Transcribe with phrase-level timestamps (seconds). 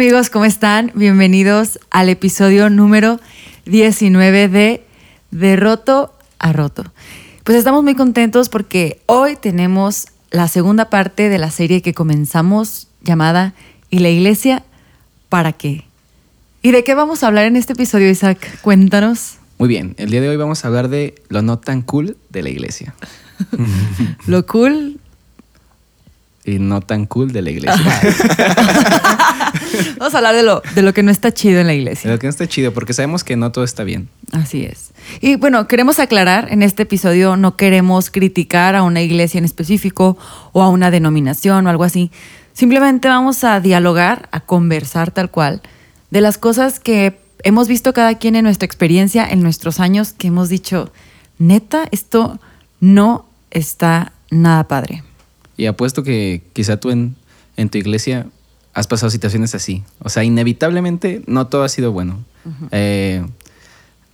[0.00, 0.92] amigos, ¿cómo están?
[0.94, 3.20] Bienvenidos al episodio número
[3.66, 4.82] 19 de
[5.30, 6.90] De Roto a Roto.
[7.44, 12.88] Pues estamos muy contentos porque hoy tenemos la segunda parte de la serie que comenzamos
[13.02, 13.52] llamada
[13.90, 14.64] ¿Y la iglesia
[15.28, 15.84] para qué?
[16.62, 18.60] ¿Y de qué vamos a hablar en este episodio, Isaac?
[18.62, 19.34] Cuéntanos.
[19.58, 22.42] Muy bien, el día de hoy vamos a hablar de lo no tan cool de
[22.42, 22.94] la iglesia.
[24.26, 24.98] lo cool
[26.46, 28.00] y no tan cool de la iglesia.
[29.98, 32.08] Vamos a hablar de lo, de lo que no está chido en la iglesia.
[32.08, 34.08] De lo que no está chido, porque sabemos que no todo está bien.
[34.32, 34.90] Así es.
[35.20, 40.16] Y bueno, queremos aclarar, en este episodio no queremos criticar a una iglesia en específico
[40.52, 42.10] o a una denominación o algo así.
[42.52, 45.62] Simplemente vamos a dialogar, a conversar tal cual,
[46.10, 50.28] de las cosas que hemos visto cada quien en nuestra experiencia, en nuestros años, que
[50.28, 50.92] hemos dicho,
[51.38, 52.38] neta, esto
[52.80, 55.02] no está nada padre.
[55.56, 57.16] Y apuesto que quizá tú en,
[57.56, 58.26] en tu iglesia
[58.74, 59.82] has pasado situaciones así.
[60.00, 62.24] O sea, inevitablemente no todo ha sido bueno.
[62.70, 63.24] Eh,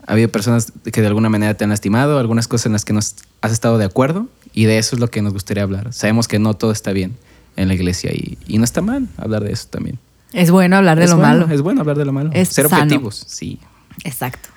[0.06, 2.92] ha habido personas que de alguna manera te han lastimado, algunas cosas en las que
[2.92, 5.92] no has estado de acuerdo y de eso es lo que nos gustaría hablar.
[5.92, 7.16] Sabemos que no todo está bien
[7.56, 9.98] en la iglesia y, no está mal hablar de eso también.
[10.32, 11.48] Es bueno hablar de lo malo.
[11.50, 12.30] Es bueno hablar de lo malo.
[12.32, 13.58] Es Ser objetivos, sí.
[14.04, 14.48] Exacto.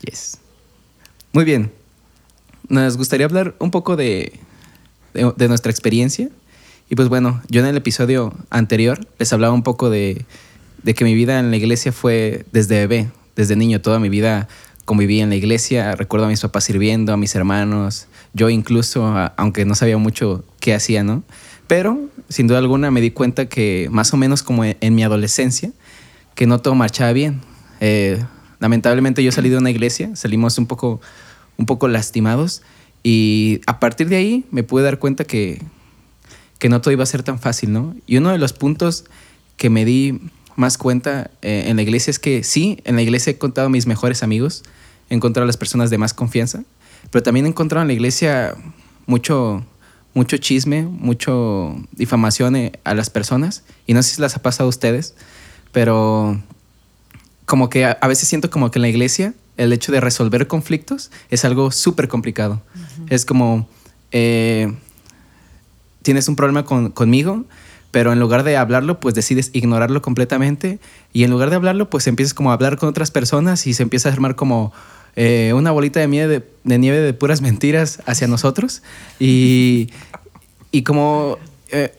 [0.00, 0.38] Yes.
[1.32, 1.72] Muy bien.
[2.68, 4.38] Nos gustaría hablar un poco de,
[5.14, 6.28] de, nuestra experiencia.
[6.92, 10.26] Y pues bueno, yo en el episodio anterior les hablaba un poco de,
[10.82, 14.46] de, que mi vida en la iglesia fue desde bebé, desde niño, toda mi vida
[14.84, 19.06] conviví en la iglesia, recuerdo a mis papás sirviendo, a mis hermanos, yo incluso,
[19.38, 21.22] aunque no sabía mucho qué hacía, ¿no?
[21.66, 25.72] Pero sin duda alguna me di cuenta que más o menos como en mi adolescencia,
[26.34, 27.40] que no todo marchaba bien.
[27.80, 28.22] Eh,
[28.60, 31.00] lamentablemente yo salí de una iglesia, salimos un poco,
[31.56, 32.60] un poco lastimados
[33.02, 35.62] y a partir de ahí me pude dar cuenta que,
[36.62, 37.92] que no todo iba a ser tan fácil, ¿no?
[38.06, 39.04] Y uno de los puntos
[39.56, 40.20] que me di
[40.54, 43.68] más cuenta eh, en la iglesia es que sí, en la iglesia he encontrado a
[43.68, 44.62] mis mejores amigos,
[45.10, 46.62] he encontrado a las personas de más confianza,
[47.10, 48.54] pero también he encontrado en la iglesia
[49.06, 49.64] mucho,
[50.14, 53.64] mucho chisme, mucho difamación eh, a las personas.
[53.88, 55.16] Y no sé si las ha pasado a ustedes,
[55.72, 56.40] pero
[57.44, 61.10] como que a, veces siento como que en la iglesia el hecho de resolver conflictos
[61.28, 62.62] es algo súper complicado.
[63.08, 63.68] Es como,
[64.12, 64.72] eh,
[66.02, 67.44] tienes un problema conmigo,
[67.90, 70.78] pero en lugar de hablarlo, pues decides ignorarlo completamente.
[71.12, 73.82] Y en lugar de hablarlo, pues empiezas como a hablar con otras personas y se
[73.82, 74.72] empieza a armar como
[75.14, 78.82] eh, una bolita de nieve de, nieve de puras mentiras hacia nosotros.
[79.18, 79.90] Y,
[80.70, 81.38] y como
[81.70, 81.94] eh,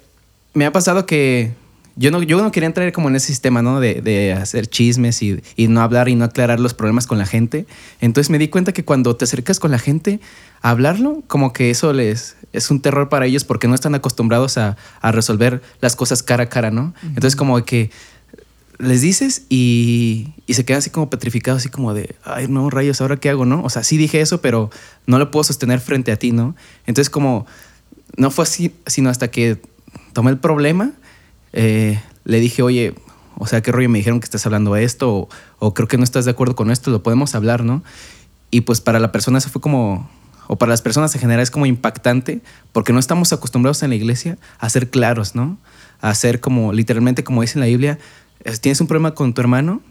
[0.54, 1.54] me ha pasado que
[1.96, 3.80] yo no, yo no quería entrar como en ese sistema, ¿no?
[3.80, 7.26] De, de hacer chismes y, y, no hablar y no aclarar los problemas con la
[7.26, 7.68] gente.
[8.02, 10.20] Entonces me di cuenta que cuando te acercas con la gente
[10.62, 14.58] a hablarlo, como que eso les es un terror para ellos porque no están acostumbrados
[14.58, 16.94] a, a resolver las cosas cara a cara, ¿no?
[17.04, 17.92] Entonces como que
[18.80, 23.02] les dices y, y, se quedan así como petrificados, así como de, ay, no, rayos,
[23.02, 23.64] ¿ahora qué hago, no?
[23.64, 24.72] O sea, sí dije eso, pero
[25.06, 26.56] no lo puedo sostener frente a ti, ¿no?
[26.86, 27.46] Entonces como
[28.18, 29.62] no fue así, sino hasta que
[30.14, 30.94] tomé el problema
[31.54, 32.96] eh, le dije, oye,
[33.38, 35.30] o sea, ¿qué rollo me dijeron que estás hablando de esto?
[35.60, 37.84] O, creo que no estás de acuerdo con esto, lo podemos hablar, ¿no?
[38.52, 40.10] Y pues para la persona eso fue como,
[40.48, 43.96] o para las personas en general es como impactante, porque no estamos acostumbrados en la
[43.96, 45.58] iglesia a ser claros, ¿no?
[46.02, 47.98] A ser como, literalmente como dice en la Biblia,
[48.62, 49.82] tienes un problema con tu hermano,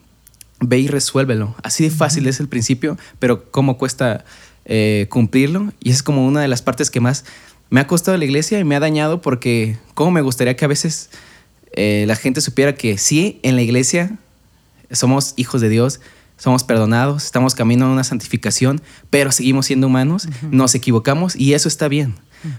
[0.60, 1.54] ve y resuélvelo.
[1.62, 4.24] Así de fácil es el principio, pero cómo cuesta
[4.64, 5.72] eh, cumplirlo.
[5.80, 7.24] Y es como una de las partes que más
[7.70, 10.68] me ha costado la iglesia y me ha dañado porque cómo me gustaría que a
[10.68, 11.10] veces
[11.74, 14.18] eh, la gente supiera que sí, en la iglesia
[14.90, 16.00] somos hijos de Dios,
[16.36, 21.68] somos perdonados, estamos camino a una santificación, pero seguimos siendo humanos, nos equivocamos y eso
[21.68, 22.14] está bien.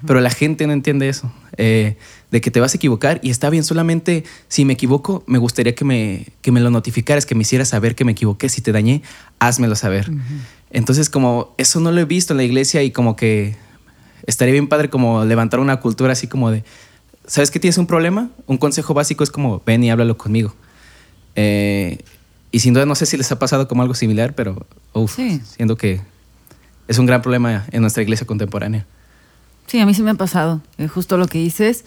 [0.07, 1.97] Pero la gente no entiende eso, eh,
[2.31, 5.75] de que te vas a equivocar y está bien, solamente si me equivoco, me gustaría
[5.75, 8.71] que me, que me lo notificaras, que me hicieras saber que me equivoqué, si te
[8.71, 9.01] dañé,
[9.39, 10.09] házmelo saber.
[10.71, 13.57] Entonces como eso no lo he visto en la iglesia y como que
[14.25, 16.63] estaría bien padre como levantar una cultura así como de,
[17.25, 18.29] ¿sabes que tienes un problema?
[18.47, 20.53] Un consejo básico es como, ven y háblalo conmigo.
[21.35, 21.99] Eh,
[22.51, 25.75] y sin duda no sé si les ha pasado como algo similar, pero uf, siento
[25.75, 26.01] que
[26.87, 28.85] es un gran problema en nuestra iglesia contemporánea.
[29.67, 30.61] Sí, a mí sí me ha pasado.
[30.77, 31.85] Es justo lo que dices,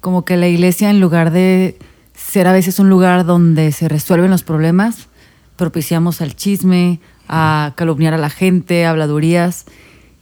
[0.00, 1.78] como que la iglesia en lugar de
[2.14, 5.08] ser a veces un lugar donde se resuelven los problemas,
[5.56, 9.66] propiciamos al chisme, a calumniar a la gente, habladurías.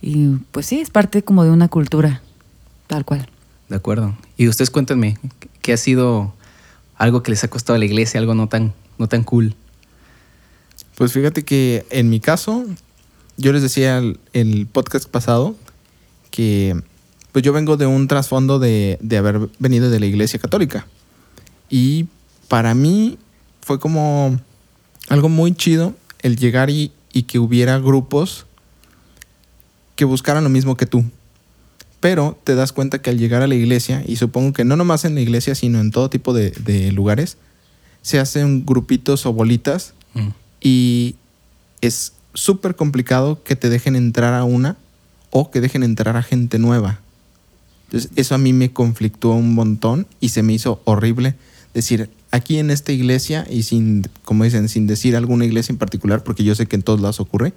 [0.03, 2.23] Y pues sí, es parte como de una cultura,
[2.87, 3.29] tal cual.
[3.69, 4.17] De acuerdo.
[4.37, 5.19] Y ustedes cuéntenme,
[5.63, 6.35] ¿qué ha sido
[6.97, 9.55] algo que les ha costado a la iglesia, algo no tan, no tan cool?
[10.95, 12.65] Pues fíjate que en mi caso,
[13.37, 15.57] yo les decía el, el podcast pasado
[16.31, 16.81] que
[17.33, 20.87] pues yo vengo de un trasfondo de, de haber venido de la iglesia católica.
[21.69, 22.07] Y
[22.49, 23.19] para mí
[23.61, 24.41] fue como
[25.09, 28.47] algo muy chido el llegar y, y que hubiera grupos
[29.97, 31.05] que buscaran lo mismo que tú.
[32.01, 35.05] Pero te das cuenta que al llegar a la iglesia, y supongo que no nomás
[35.05, 37.39] en la iglesia, sino en todo tipo de, de lugares,
[38.03, 40.29] se hacen grupitos o bolitas Mm.
[40.61, 41.15] y
[41.81, 44.77] es súper complicado que te dejen entrar a una
[45.31, 47.01] o que dejen entrar a gente nueva.
[47.87, 51.35] Entonces, eso a mí me conflictó un montón y se me hizo horrible
[51.75, 56.25] decir, aquí en esta iglesia, y sin, como dicen, sin decir alguna iglesia en particular,
[56.25, 57.53] porque yo sé que en todos lados ocurre,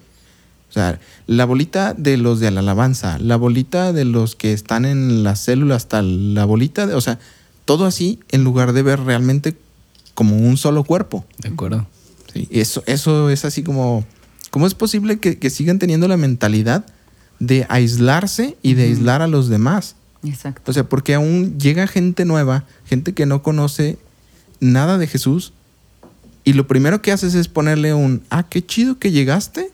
[0.70, 4.86] o sea, la bolita de los de la alabanza, la bolita de los que están
[4.86, 7.20] en las células, tal, la bolita de, o sea,
[7.66, 9.56] todo así en lugar de ver realmente
[10.14, 11.26] como un solo cuerpo.
[11.40, 11.88] De acuerdo.
[12.34, 14.06] Sí, eso, eso es así como,
[14.52, 16.86] ¿cómo es posible que, que sigan teniendo la mentalidad
[17.40, 19.96] de aislarse y de aislar a los demás?
[20.24, 20.70] Exacto.
[20.70, 23.98] O sea, porque aún llega gente nueva, gente que no conoce
[24.60, 25.54] nada de Jesús,
[26.44, 29.72] y lo primero que haces es ponerle un, ah, qué chido que llegaste,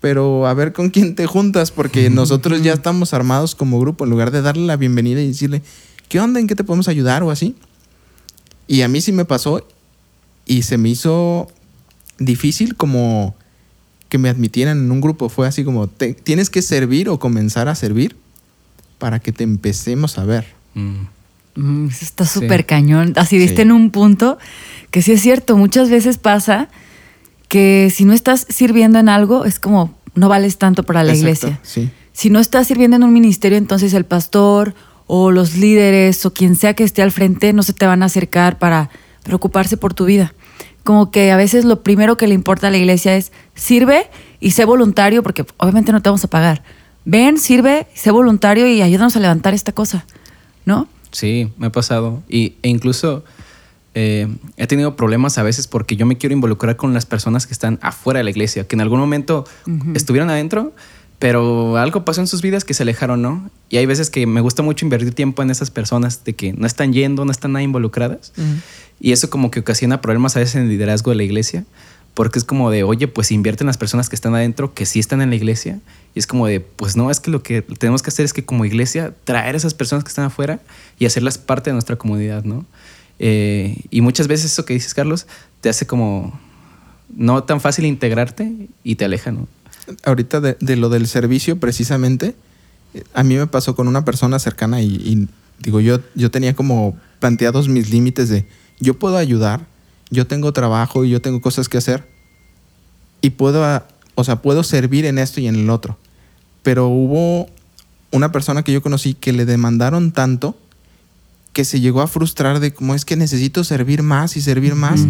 [0.00, 4.10] pero a ver con quién te juntas, porque nosotros ya estamos armados como grupo, en
[4.10, 5.62] lugar de darle la bienvenida y decirle,
[6.08, 6.38] ¿qué onda?
[6.40, 7.22] ¿En qué te podemos ayudar?
[7.22, 7.54] o así.
[8.68, 9.66] Y a mí sí me pasó
[10.44, 11.48] y se me hizo
[12.18, 13.34] difícil como
[14.08, 15.28] que me admitieran en un grupo.
[15.28, 18.16] Fue así como, "Te- tienes que servir o comenzar a servir
[18.98, 20.46] para que te empecemos a ver.
[20.74, 21.06] Mm.
[21.56, 22.40] Mm, eso está Sí.
[22.40, 23.12] súper cañón.
[23.16, 23.62] Así diste Sí.
[23.62, 24.38] en un punto
[24.90, 25.56] que sí es cierto.
[25.56, 26.68] Muchas veces pasa
[27.56, 31.46] que si no estás sirviendo en algo, es como no vales tanto para la Exacto,
[31.46, 31.60] iglesia.
[31.62, 31.90] Sí.
[32.12, 34.74] Si no estás sirviendo en un ministerio, entonces el pastor
[35.06, 38.06] o los líderes o quien sea que esté al frente no se te van a
[38.06, 38.90] acercar para
[39.22, 40.34] preocuparse por tu vida.
[40.84, 44.50] Como que a veces lo primero que le importa a la iglesia es sirve y
[44.50, 46.62] sé voluntario porque obviamente no te vamos a pagar.
[47.06, 50.04] Ven, sirve, sé voluntario y ayúdanos a levantar esta cosa,
[50.66, 50.88] ¿no?
[51.10, 52.22] Sí, me ha pasado.
[52.28, 53.24] Y, e incluso
[53.98, 54.28] eh,
[54.58, 57.78] he tenido problemas a veces porque yo me quiero involucrar con las personas que están
[57.80, 59.46] afuera de la iglesia, que en algún momento
[59.94, 60.74] estuvieron adentro,
[61.18, 63.50] pero algo pasó en sus vidas que se alejaron, ¿no?
[63.70, 66.66] Y hay veces que me gusta mucho invertir tiempo en esas personas de que no
[66.66, 68.34] están yendo, no están nada involucradas.
[69.00, 71.64] Y eso como que ocasiona problemas a veces en el liderazgo de la iglesia,
[72.12, 74.98] porque es como de, oye, pues invierte en las personas que están adentro, que sí
[74.98, 75.80] están en la iglesia.
[76.14, 78.44] Y es como de, pues no, es que lo que tenemos que hacer es que
[78.44, 80.60] como iglesia traer a esas personas que están afuera
[80.98, 82.66] y hacerlas parte de nuestra comunidad, ¿no?
[83.18, 85.26] Eh, y muchas veces eso que dices, Carlos,
[85.60, 86.38] te hace como
[87.14, 89.46] no tan fácil integrarte y te aleja, ¿no?
[90.04, 92.34] ahorita de, de lo del servicio precisamente,
[93.14, 95.28] a mí me pasó con una persona cercana y, y
[95.58, 98.46] digo, yo, yo tenía como planteados mis límites de,
[98.80, 99.66] yo puedo ayudar,
[100.10, 102.08] yo tengo trabajo y yo tengo cosas que hacer
[103.20, 103.82] y puedo,
[104.14, 105.98] o sea, puedo servir en esto y en el otro.
[106.62, 107.48] Pero hubo
[108.12, 110.56] una persona que yo conocí que le demandaron tanto
[111.56, 115.06] que se llegó a frustrar de cómo es que necesito servir más y servir más.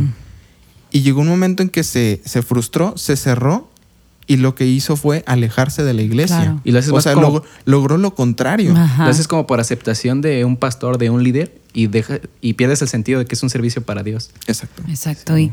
[0.93, 3.69] Y llegó un momento en que se, se frustró, se cerró
[4.29, 6.37] y lo que hizo fue alejarse de la iglesia.
[6.43, 6.61] Claro.
[6.63, 8.75] Y lo haces o más sea, como- logró, logró lo contrario.
[8.77, 9.07] Ajá.
[9.07, 12.81] Lo haces como por aceptación de un pastor, de un líder y, deja, y pierdes
[12.81, 14.31] el sentido de que es un servicio para Dios.
[14.47, 14.85] Exacto.
[14.89, 15.37] Exacto.
[15.37, 15.51] Y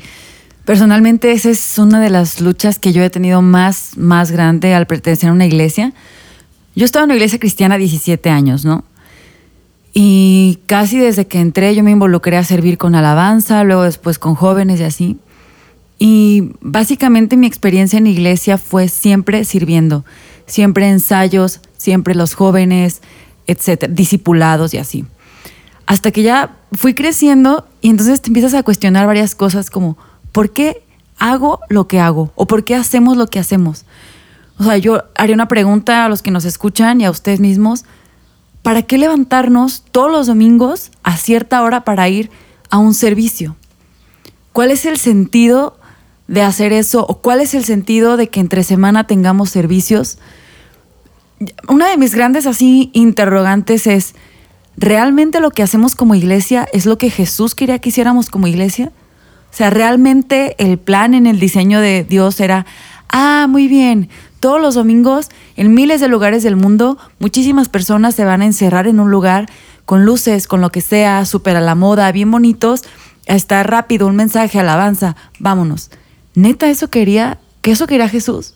[0.63, 4.85] personalmente esa es una de las luchas que yo he tenido más, más grande al
[4.85, 5.91] pertenecer a una iglesia.
[6.75, 8.85] Yo estaba en una iglesia cristiana 17 años, ¿no?
[9.93, 14.33] Y casi desde que entré yo me involucré a servir con alabanza, luego después con
[14.33, 15.17] jóvenes y así.
[15.99, 20.03] Y básicamente mi experiencia en iglesia fue siempre sirviendo,
[20.47, 23.01] siempre ensayos, siempre los jóvenes,
[23.45, 25.05] etcétera, discipulados y así.
[25.85, 29.97] Hasta que ya fui creciendo y entonces te empiezas a cuestionar varias cosas como,
[30.31, 30.81] ¿por qué
[31.19, 32.31] hago lo que hago?
[32.35, 33.85] ¿O por qué hacemos lo que hacemos?
[34.57, 37.85] O sea, yo haría una pregunta a los que nos escuchan y a ustedes mismos.
[38.63, 42.31] ¿Para qué levantarnos todos los domingos a cierta hora para ir
[42.69, 43.57] a un servicio?
[44.53, 45.77] ¿Cuál es el sentido
[46.27, 47.05] de hacer eso?
[47.05, 50.17] ¿O cuál es el sentido de que entre semana tengamos servicios?
[51.67, 54.15] Una de mis grandes así interrogantes es,
[54.77, 58.93] ¿realmente lo que hacemos como iglesia es lo que Jesús quería que hiciéramos como iglesia?
[59.51, 62.65] O sea, realmente el plan en el diseño de Dios era,
[63.09, 64.09] ah, muy bien,
[64.43, 68.87] todos los domingos en miles de lugares del mundo, muchísimas personas se van a encerrar
[68.87, 69.49] en un lugar
[69.85, 72.81] con luces, con lo que sea, súper a la moda, bien bonitos,
[73.29, 75.91] a estar rápido, un mensaje, alabanza, vámonos.
[76.35, 78.53] Neta, eso quería, que eso quería Jesús.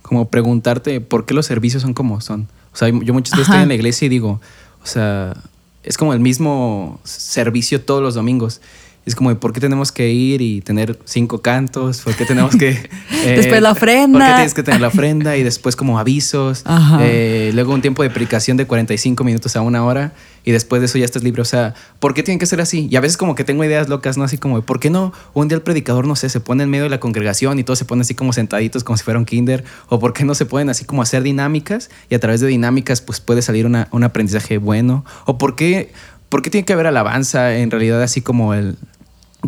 [0.00, 2.48] Como preguntarte por qué los servicios son como son.
[2.72, 3.56] O sea, yo muchas veces Ajá.
[3.56, 4.40] estoy en la iglesia y digo,
[4.82, 5.36] o sea,
[5.82, 8.62] es como el mismo servicio todos los domingos.
[9.08, 12.02] Es como, ¿por qué tenemos que ir y tener cinco cantos?
[12.02, 12.70] ¿Por qué tenemos que...
[13.24, 14.18] eh, después la ofrenda.
[14.18, 15.36] ¿Por qué tienes que tener la ofrenda?
[15.36, 16.64] Y después como avisos.
[17.00, 20.12] Eh, luego un tiempo de predicación de 45 minutos a una hora.
[20.44, 21.42] Y después de eso ya estás libre.
[21.42, 22.88] O sea, ¿por qué tienen que ser así?
[22.90, 24.24] Y a veces como que tengo ideas locas, ¿no?
[24.24, 25.12] Así como, ¿por qué no?
[25.34, 27.78] Un día el predicador, no sé, se pone en medio de la congregación y todos
[27.78, 29.64] se ponen así como sentaditos como si fuera un kinder.
[29.88, 31.90] ¿O por qué no se pueden así como hacer dinámicas?
[32.08, 35.04] Y a través de dinámicas pues puede salir una, un aprendizaje bueno.
[35.26, 35.92] ¿O por qué,
[36.28, 38.76] por qué tiene que haber alabanza en realidad así como el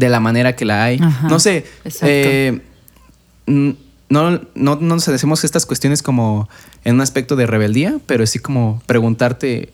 [0.01, 0.99] de la manera que la hay.
[0.99, 1.67] no sé.
[2.01, 2.61] Eh,
[3.47, 3.75] no,
[4.09, 6.49] no, no nos hacemos estas cuestiones como
[6.85, 9.73] en un aspecto de rebeldía, pero sí como preguntarte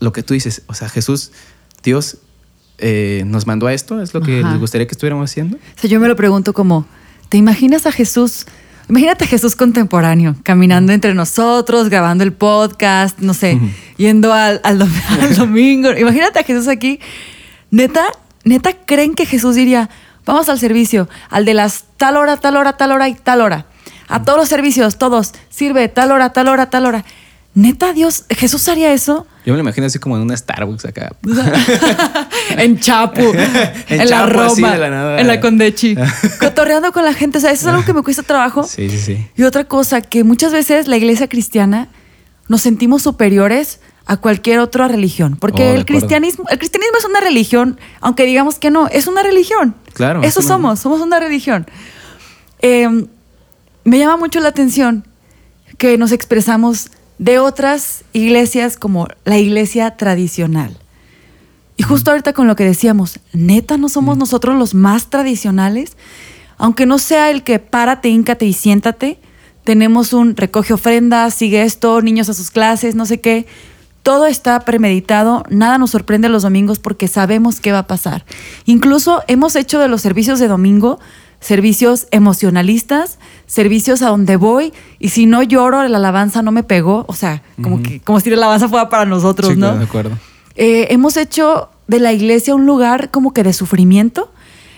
[0.00, 0.62] lo que tú dices.
[0.66, 1.30] O sea, Jesús,
[1.82, 2.18] Dios
[2.78, 5.58] eh, nos mandó a esto, es lo que les gustaría que estuviéramos haciendo.
[5.58, 6.86] O sea, yo me lo pregunto como,
[7.28, 8.46] ¿te imaginas a Jesús?
[8.88, 13.60] Imagínate a Jesús contemporáneo, caminando entre nosotros, grabando el podcast, no sé,
[13.98, 14.78] yendo al, al,
[15.36, 15.90] domingo.
[15.92, 16.98] Imagínate a Jesús aquí.
[17.70, 18.06] Neta,
[18.46, 19.90] neta creen que Jesús diría,
[20.24, 23.66] vamos al servicio, al de las tal hora, tal hora, tal hora y tal hora.
[24.08, 27.04] A todos los servicios, todos, sirve tal hora, tal hora, tal hora.
[27.54, 29.26] Neta, Dios, ¿Jesús haría eso?
[29.44, 31.16] Yo me lo imagino así como en una Starbucks acá.
[32.50, 33.22] en Chapu,
[33.88, 35.96] en, la Roma, en la Condechi,
[36.38, 37.38] cotorreando con la gente.
[37.38, 38.64] O sea, eso es algo que me cuesta trabajo.
[38.64, 39.26] Sí, sí, sí.
[39.36, 41.88] Y otra cosa, que muchas veces la iglesia cristiana
[42.46, 45.36] nos sentimos superiores a cualquier otra religión.
[45.38, 49.22] Porque oh, el cristianismo, el cristianismo es una religión, aunque digamos que no, es una
[49.22, 49.74] religión.
[49.92, 50.22] Claro.
[50.22, 51.66] Eso somos, somos una religión.
[52.60, 53.08] Em,
[53.84, 55.06] me llama mucho la atención
[55.76, 60.78] que nos expresamos de otras iglesias como la iglesia tradicional.
[61.76, 65.96] Y justo ahorita con lo que decíamos, neta, no somos nosotros los más tradicionales,
[66.58, 69.18] aunque no sea el que párate, híncate y siéntate.
[69.64, 73.46] Tenemos un recoge ofrenda, sigue esto, niños a sus clases, no sé qué
[74.06, 78.24] todo está premeditado, nada nos sorprende los domingos porque sabemos qué va a pasar.
[78.64, 81.00] Incluso hemos hecho de los servicios de domingo
[81.40, 87.04] servicios emocionalistas, servicios a donde voy y si no lloro, la alabanza no me pegó,
[87.08, 89.76] o sea, como, que, como si la alabanza fuera para nosotros, ¿no?
[89.76, 90.16] de acuerdo.
[90.54, 94.30] Eh, hemos hecho de la iglesia un lugar como que de sufrimiento,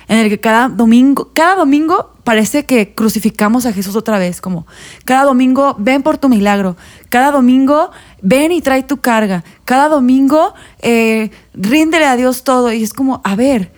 [0.09, 4.67] en el que cada domingo, cada domingo parece que crucificamos a Jesús otra vez, como
[5.05, 6.77] cada domingo ven por tu milagro,
[7.11, 7.91] cada domingo
[8.23, 13.21] ven y trae tu carga, cada domingo eh, ríndele a Dios todo y es como,
[13.25, 13.71] a ver,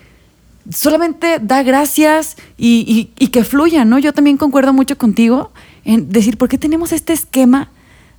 [0.70, 3.98] solamente da gracias y, que fluya, ¿no?
[3.98, 5.52] Yo también concuerdo mucho contigo
[5.84, 7.70] en decir, ¿por qué tenemos este esquema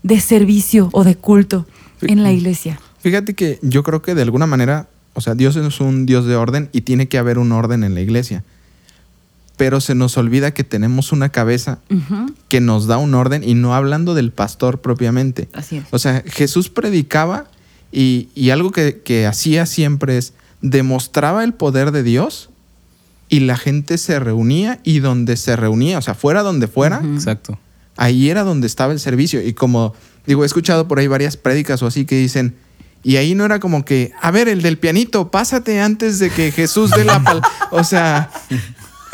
[0.04, 1.66] de servicio o de culto
[2.02, 2.80] en la iglesia?
[3.00, 6.36] Fíjate que yo creo que de alguna manera, o sea, Dios es un Dios de
[6.36, 8.44] orden y tiene que haber un orden en la iglesia.
[9.62, 11.78] Pero se nos olvida que tenemos una cabeza
[12.48, 15.50] que nos da un orden y no hablando del pastor propiamente.
[15.54, 15.84] Así es.
[15.92, 17.46] O sea, Jesús predicaba
[17.92, 22.50] y, algo que, que hacía siempre es demostraba el poder de Dios
[23.30, 27.60] y la gente se reunía y donde se reunía, o sea, fuera donde fuera, exacto.
[27.98, 29.94] Ahí era donde estaba el servicio y como
[30.26, 32.56] digo, he escuchado por ahí varias prédicas o así que dicen,
[33.04, 36.52] y ahí no era como que, a ver, el del pianito, pásate antes de que
[36.52, 37.44] Jesús dé la pal.
[37.74, 38.30] O sea,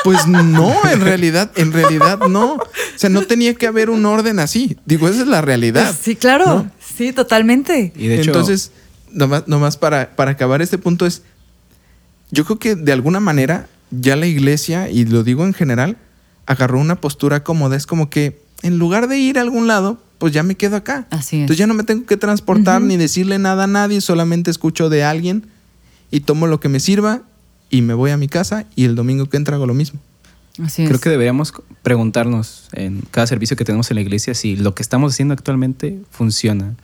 [0.07, 2.53] pues no, en realidad, en realidad no.
[2.53, 2.61] O
[2.95, 4.77] sea, no tenía que haber un orden así.
[4.85, 5.93] Digo, esa es la realidad.
[6.01, 6.65] sí, claro.
[6.79, 7.91] Sí, totalmente.
[7.93, 8.71] Y de hecho, Entonces,
[9.11, 11.23] nomás, nomás para, para acabar este punto es,
[12.31, 15.97] yo creo que de alguna manera ya la iglesia, y lo digo en general,
[16.45, 17.75] agarró una postura cómoda.
[17.75, 21.05] Es como que en lugar de ir a algún lado, pues ya me quedo acá.
[21.09, 21.41] Así es.
[21.41, 25.03] Entonces ya no me tengo que transportar ni decirle nada a nadie, solamente escucho de
[25.03, 25.47] alguien
[26.11, 27.23] y tomo lo que me sirva
[27.69, 29.99] y me voy a mi casa y el domingo que entra hago lo mismo.
[30.63, 30.87] Así es.
[30.87, 34.81] Creo que deberíamos preguntarnos en cada servicio que tenemos en la iglesia si lo que
[34.81, 36.75] estamos haciendo actualmente funciona,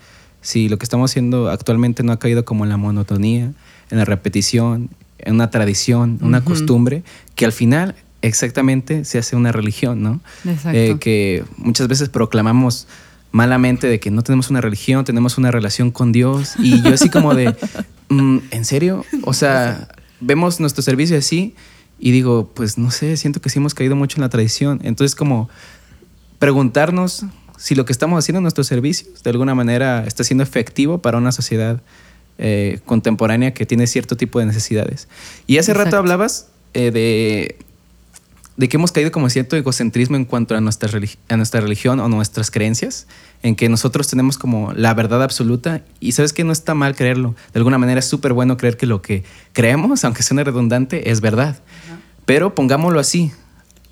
[0.42, 3.52] si lo que estamos haciendo actualmente no ha caído como en la monotonía,
[3.90, 7.04] en la repetición, en una tradición, una costumbre,
[7.36, 10.22] que al final exactamente se hace una religión, ¿no?
[10.46, 10.78] Exacto.
[10.78, 12.88] Eh, que muchas veces proclamamos
[13.32, 16.54] malamente de que no tenemos una religión, tenemos una relación con Dios.
[16.60, 17.54] Y yo así como de,
[18.10, 19.04] mm, ¿en serio?
[19.24, 19.90] O sea,
[20.26, 21.56] vemos nuestro servicio así
[22.00, 24.80] y digo, pues no sé, siento que sí hemos caído mucho en la tradición.
[24.84, 25.50] Entonces como
[26.40, 27.26] preguntarnos
[27.58, 31.18] si lo que estamos haciendo en nuestros servicios de alguna manera está siendo efectivo para
[31.18, 31.82] una sociedad
[32.38, 35.08] eh, contemporánea que tiene cierto tipo de necesidades.
[35.48, 37.58] Y hace rato hablabas eh, de,
[38.56, 40.90] de que hemos caído como cierto egocentrismo en cuanto a nuestra,
[41.30, 43.08] a nuestra religión o nuestras creencias,
[43.42, 47.36] en que nosotros tenemos como la verdad absoluta y sabes que no está mal creerlo.
[47.54, 51.20] De alguna manera es súper bueno creer que lo que creemos, aunque suene redundante, es
[51.20, 51.60] verdad.
[52.26, 53.32] Pero pongámoslo así,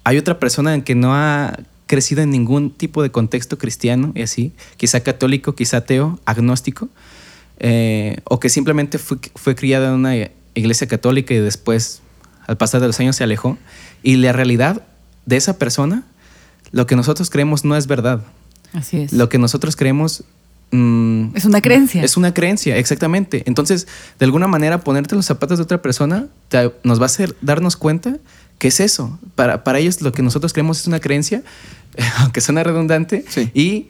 [0.04, 4.22] hay otra persona en que no ha crecido en ningún tipo de contexto cristiano y
[4.22, 6.88] así, quizá católico, quizá ateo, agnóstico,
[7.60, 10.16] eh, o que simplemente fue, fue criada en una
[10.54, 12.01] iglesia católica y después
[12.52, 13.58] al pasar de los años se alejó
[14.04, 14.84] y la realidad
[15.26, 16.04] de esa persona,
[16.72, 18.22] lo que nosotros creemos no es verdad.
[18.74, 19.14] Así es.
[19.14, 20.24] Lo que nosotros creemos
[20.72, 22.04] mm, es una creencia.
[22.04, 23.44] Es una creencia, exactamente.
[23.46, 23.88] Entonces,
[24.20, 27.76] de alguna manera, ponerte los zapatos de otra persona te- nos va a hacer darnos
[27.78, 28.18] cuenta
[28.58, 29.20] que es eso.
[29.36, 31.44] Para, para ellos, lo que nosotros creemos es una creencia,
[32.20, 33.50] aunque suena redundante, Sí.
[33.54, 33.88] y,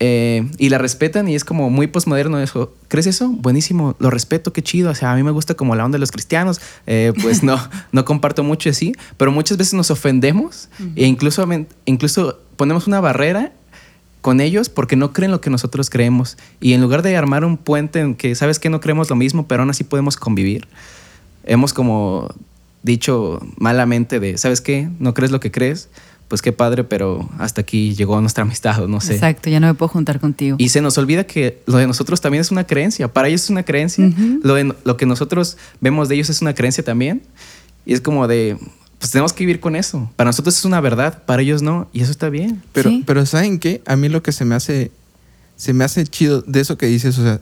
[0.00, 2.72] eh, y la respetan y es como muy postmoderno eso.
[2.86, 3.30] ¿Crees eso?
[3.30, 4.90] Buenísimo, lo respeto, qué chido.
[4.90, 6.60] O sea, a mí me gusta como la onda de los cristianos.
[6.86, 7.58] Eh, pues no,
[7.92, 11.46] no comparto mucho así, pero muchas veces nos ofendemos e incluso,
[11.84, 13.52] incluso ponemos una barrera
[14.20, 16.36] con ellos porque no creen lo que nosotros creemos.
[16.60, 19.48] Y en lugar de armar un puente en que, ¿sabes que No creemos lo mismo,
[19.48, 20.68] pero aún así podemos convivir.
[21.44, 22.28] Hemos como
[22.82, 24.88] dicho malamente de, ¿sabes qué?
[25.00, 25.88] No crees lo que crees.
[26.28, 29.14] Pues qué padre, pero hasta aquí llegó nuestra amistad, no sé.
[29.14, 30.56] Exacto, ya no me puedo juntar contigo.
[30.60, 33.10] Y se nos olvida que lo de nosotros también es una creencia.
[33.10, 34.12] Para ellos es una creencia.
[34.42, 37.22] Lo, de- lo que nosotros vemos de ellos es una creencia también.
[37.86, 38.58] Y es como de,
[38.98, 40.10] pues tenemos que vivir con eso.
[40.16, 41.88] Para nosotros es una verdad, para ellos no.
[41.94, 42.62] Y eso está bien.
[42.74, 43.04] Pero, Sí.
[43.06, 43.80] pero ¿saben qué?
[43.86, 44.90] A mí lo que se me hace,
[45.56, 47.40] se me hace chido de eso que dices, o sea,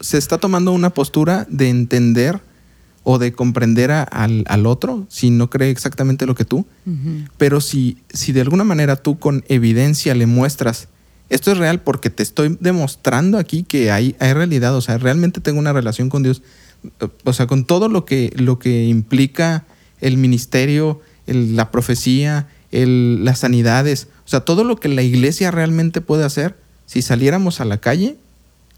[0.00, 2.40] se está tomando una postura de entender
[3.10, 6.66] o de comprender a- al, al otro si no cree exactamente lo que tú.
[7.38, 10.88] Pero si, si de alguna manera tú con evidencia le muestras,
[11.30, 15.40] esto es real porque te estoy demostrando aquí que hay, hay realidad, o sea, realmente
[15.40, 16.42] tengo una relación con Dios,
[17.24, 19.64] o sea, con todo lo que, lo que implica
[20.02, 25.50] el ministerio, el- la profecía, el- las sanidades, o sea, todo lo que la iglesia
[25.50, 28.16] realmente puede hacer, si saliéramos a la calle,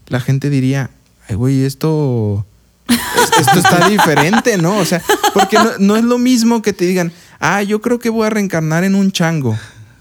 [0.07, 0.89] la gente diría,
[1.27, 2.45] ay, güey, esto...
[2.87, 4.77] es- Esto está diferente, ¿no?
[4.77, 5.01] O sea,
[5.33, 8.29] porque no, no es lo mismo que te digan, ah, yo creo que voy a
[8.29, 9.57] reencarnar en un chango.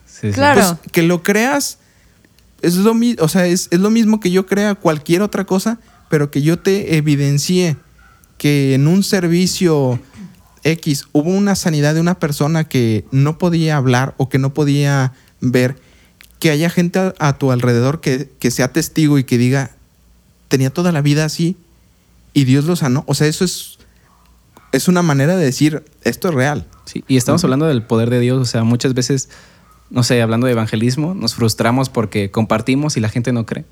[0.07, 0.33] Sí, sí.
[0.33, 0.79] Claro.
[0.83, 1.79] Pues que lo creas
[2.63, 5.79] es lo mismo, o sea, es, es lo mismo que yo crea cualquier otra cosa,
[6.11, 7.77] pero que yo te evidencie
[8.37, 9.99] que en un servicio
[10.65, 15.13] X hubo una sanidad de una persona que no podía hablar o que no podía
[15.41, 15.77] ver,
[16.39, 19.71] que haya gente a, a tu alrededor que, que sea testigo y que diga,
[20.49, 21.57] tenía toda la vida así
[22.33, 23.05] y Dios lo sanó.
[23.07, 23.79] O sea, eso es,
[24.73, 26.67] es una manera de decir, esto es real.
[26.85, 29.29] Sí, y estamos hablando del poder de Dios, o sea, muchas veces,
[29.91, 33.65] no sé, hablando de evangelismo, nos frustramos porque compartimos y la gente no cree.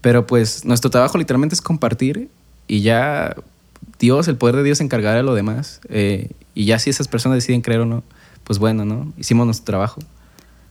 [0.00, 2.28] Pero pues nuestro trabajo literalmente es compartir
[2.68, 3.34] y ya
[3.98, 5.80] Dios, el poder de Dios se encargará de lo demás.
[5.88, 8.02] Eh, y ya si esas personas deciden creer o no,
[8.44, 9.12] pues bueno, ¿no?
[9.18, 10.00] Hicimos nuestro trabajo.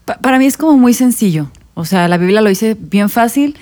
[0.04, 1.50] Pa- para mí es como muy sencillo.
[1.74, 3.56] O sea, la Biblia lo dice bien fácil.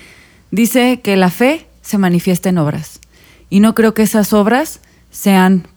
[0.51, 2.99] Dice que la fe se manifiesta en obras.
[3.53, 4.79] Y no creo que esas obras
[5.11, 5.67] sean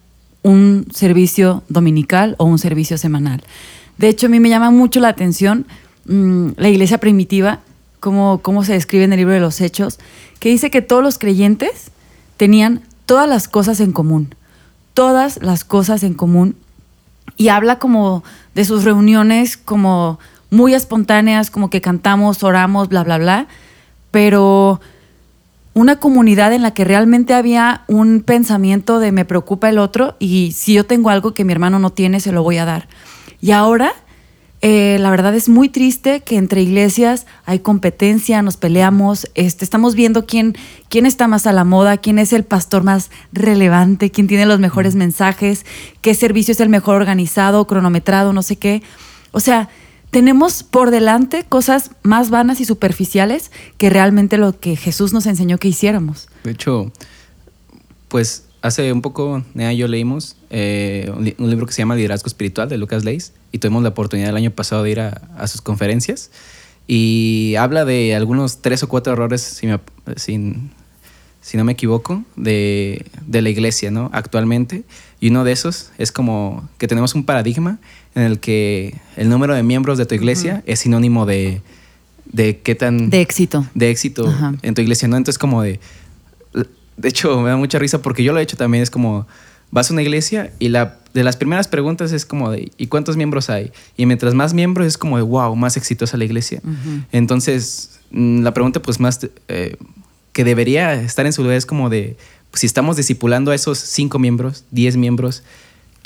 [0.42, 3.44] un servicio dominical o un servicio semanal.
[3.98, 5.66] De hecho, a mí me llama mucho la atención
[6.06, 7.60] mm, la iglesia primitiva,
[8.00, 9.98] cómo se describe en el libro de los Hechos,
[10.40, 11.90] que dice que todos los creyentes
[12.38, 14.34] tenían todas las cosas en común.
[14.94, 16.56] Todas las cosas en común
[17.36, 23.18] y habla como de sus reuniones como muy espontáneas, como que cantamos, oramos, bla, bla,
[23.18, 23.48] bla,
[24.12, 24.80] pero
[25.76, 30.52] una comunidad en la que realmente había un pensamiento de me preocupa el otro y
[30.52, 32.88] si yo tengo algo que mi hermano no tiene, se lo voy a dar.
[33.42, 33.92] Y ahora,
[34.62, 39.94] eh, la verdad es muy triste que entre iglesias hay competencia, nos peleamos, este, estamos
[39.94, 40.56] viendo quién,
[40.88, 44.58] quién está más a la moda, quién es el pastor más relevante, quién tiene los
[44.58, 45.66] mejores mensajes,
[46.00, 48.82] qué servicio es el mejor organizado, cronometrado, no sé qué.
[49.30, 49.68] O sea,
[50.16, 55.58] tenemos por delante cosas más vanas y superficiales que realmente lo que Jesús nos enseñó
[55.58, 56.28] que hiciéramos.
[56.42, 56.90] De hecho,
[58.08, 61.82] pues hace un poco, Nea y yo leímos eh, un, li- un libro que se
[61.82, 65.00] llama Liderazgo Espiritual de Lucas Leis y tuvimos la oportunidad el año pasado de ir
[65.00, 66.30] a, a sus conferencias
[66.86, 69.80] y habla de algunos tres o cuatro errores, si, me-
[70.16, 70.70] sin-
[71.42, 74.08] si no me equivoco, de, de la iglesia, ¿no?
[74.14, 74.84] Actualmente.
[75.20, 77.78] Y uno de esos es como que tenemos un paradigma
[78.16, 81.62] en el que el número de miembros de tu iglesia es sinónimo de,
[82.24, 83.64] de qué tan De éxito.
[83.74, 84.54] de éxito Ajá.
[84.62, 85.16] en tu iglesia, ¿no?
[85.16, 85.78] Entonces como de...
[86.96, 89.26] De hecho, me da mucha risa porque yo lo he hecho también, es como,
[89.70, 93.18] vas a una iglesia y la, de las primeras preguntas es como de, ¿y cuántos
[93.18, 93.70] miembros hay?
[93.98, 96.62] Y mientras más miembros es como de, wow, más exitosa la iglesia.
[96.64, 97.02] Ujú.
[97.12, 99.76] Entonces, mm, la pregunta pues más eh,
[100.32, 102.16] que debería estar en su lugar es como de,
[102.50, 105.42] pues, si estamos discipulando a esos cinco miembros, 10 miembros,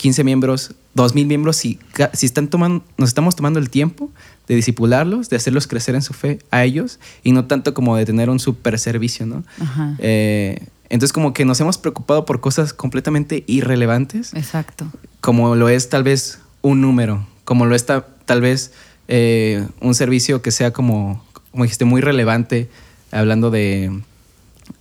[0.00, 1.78] 15 miembros, 2000 miembros, si,
[2.14, 4.10] si están tomando, nos estamos tomando el tiempo
[4.48, 8.06] de disipularlos, de hacerlos crecer en su fe a ellos y no tanto como de
[8.06, 9.44] tener un super servicio, ¿no?
[9.60, 9.94] Ajá.
[9.98, 10.58] Eh,
[10.88, 14.86] entonces como que nos hemos preocupado por cosas completamente irrelevantes, Exacto.
[15.20, 18.72] como lo es tal vez un número, como lo es ta- tal vez
[19.08, 22.70] eh, un servicio que sea como, como dijiste, muy relevante,
[23.12, 24.00] hablando de,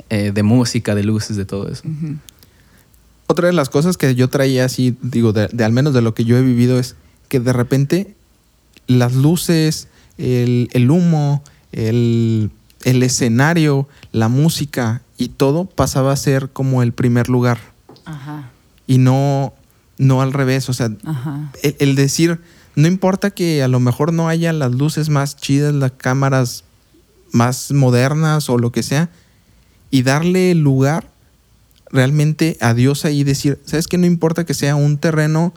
[0.10, 1.84] eh, de música, de luces, de todo eso.
[1.86, 2.16] Ujú.
[3.32, 6.16] Otra de las cosas que yo traía así, digo, de, de al menos de lo
[6.16, 6.96] que yo he vivido es
[7.28, 8.16] que de repente
[8.88, 9.88] las luces,
[10.18, 12.50] el, el humo, el,
[12.86, 17.60] el escenario, la música y todo pasaba a ser como el primer lugar
[18.04, 18.50] Ajá,
[18.88, 19.54] y no,
[20.00, 20.68] no al revés.
[20.68, 21.52] O sea, ajá.
[21.62, 22.42] el, el decir,
[22.76, 26.64] no importa que a lo mejor no haya las luces más chidas, las cámaras
[27.32, 29.12] más modernas o lo que sea,
[29.92, 31.12] y darle lugar
[31.92, 33.98] realmente a Dios ahí decir, ¿sabes qué?
[33.98, 35.54] No importa que sea un terreno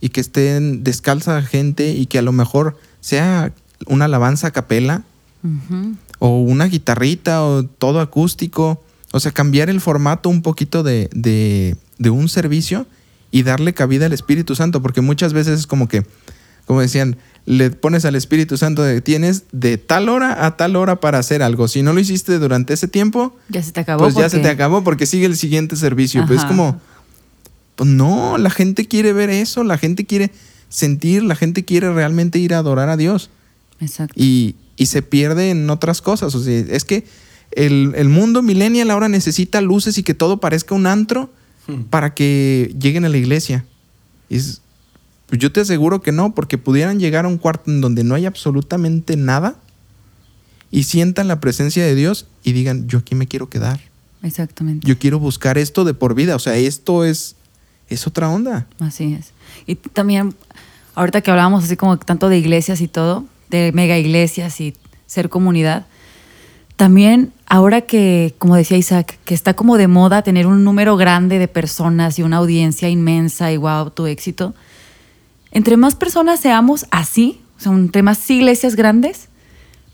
[0.00, 3.52] y que estén descalza gente y que a lo mejor sea
[3.86, 5.02] una alabanza a capela
[6.18, 8.82] o una guitarrita o todo acústico.
[9.12, 12.86] O sea, cambiar el formato un poquito de, de, de un servicio
[13.30, 16.06] y darle cabida al Espíritu Santo, porque muchas veces es como que,
[16.66, 21.00] como decían, le pones al Espíritu Santo de tienes de tal hora a tal hora
[21.00, 21.68] para hacer algo.
[21.68, 24.02] Si no lo hiciste durante ese tiempo, Ya se te acabó.
[24.04, 26.24] pues ya se te acabó porque sigue el siguiente servicio.
[26.26, 26.80] Pues es como,
[27.76, 30.30] pues no, la gente quiere ver eso, la gente quiere
[30.70, 33.30] sentir, la gente quiere realmente ir a adorar a Dios
[33.80, 34.14] Exacto.
[34.16, 36.34] y, y se pierde en otras cosas.
[36.34, 37.04] O sea, es que
[37.52, 41.30] el, el mundo millennial ahora necesita luces y que todo parezca un antro
[41.90, 43.64] para que lleguen a la iglesia.
[44.30, 44.62] Y es-
[45.26, 48.14] pues yo te aseguro que no, porque pudieran llegar a un cuarto en donde no
[48.14, 49.56] hay absolutamente nada
[50.70, 53.80] y sientan la presencia de Dios y digan, yo aquí me quiero quedar.
[54.22, 54.86] Exactamente.
[54.86, 56.34] Yo quiero buscar esto de por vida.
[56.34, 57.36] O sea, esto es,
[57.88, 58.66] es otra onda.
[58.80, 59.32] Así es.
[59.66, 60.34] Y también,
[60.94, 64.74] ahorita que hablábamos así como tanto de iglesias y todo, de mega iglesias y
[65.06, 65.86] ser comunidad,
[66.76, 71.38] también ahora que, como decía Isaac, que está como de moda tener un número grande
[71.38, 74.54] de personas y una audiencia inmensa y wow, tu éxito,
[75.54, 79.30] entre más personas seamos así, o sea, entre más iglesias grandes,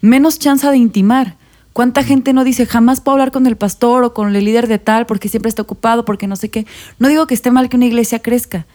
[0.01, 1.37] menos chance de intimar.
[1.73, 4.81] ¿Cuánta gente no dice jamás puedo hablar con el pastor o con el líder de
[4.81, 6.67] tal porque siempre está ocupado, porque no sé qué?
[6.99, 8.67] No digo que esté mal que una iglesia crezca.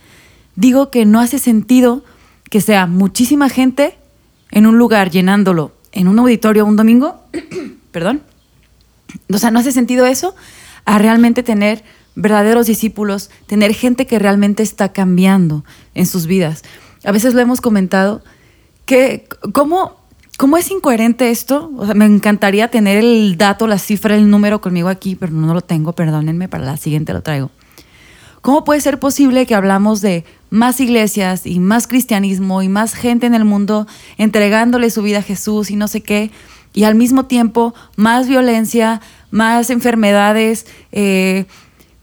[0.55, 2.05] Digo que no hace sentido
[2.49, 3.97] que sea muchísima gente
[4.51, 7.19] en un lugar llenándolo en un auditorio un domingo,
[7.91, 8.21] perdón.
[9.33, 10.35] O sea, no hace sentido eso
[10.83, 11.83] a realmente tener
[12.15, 16.63] verdaderos discípulos, tener gente que realmente está cambiando en sus vidas.
[17.03, 18.23] A veces lo hemos comentado
[18.85, 19.97] que cómo,
[20.37, 21.71] cómo es incoherente esto.
[21.77, 25.53] O sea, me encantaría tener el dato, la cifra, el número conmigo aquí, pero no
[25.53, 27.51] lo tengo, perdónenme, para la siguiente lo traigo.
[28.41, 33.25] ¿Cómo puede ser posible que hablamos de más iglesias y más cristianismo y más gente
[33.25, 36.31] en el mundo entregándole su vida a Jesús y no sé qué,
[36.71, 39.01] y al mismo tiempo más violencia,
[39.31, 41.45] más enfermedades, eh,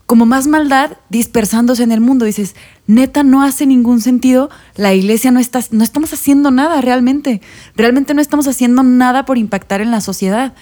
[0.06, 2.24] como más maldad dispersándose en el mundo?
[2.24, 2.54] Dices,
[2.86, 7.40] neta, no hace ningún sentido, la iglesia no, está, no estamos haciendo nada realmente,
[7.76, 10.54] realmente no estamos haciendo nada por impactar en la sociedad,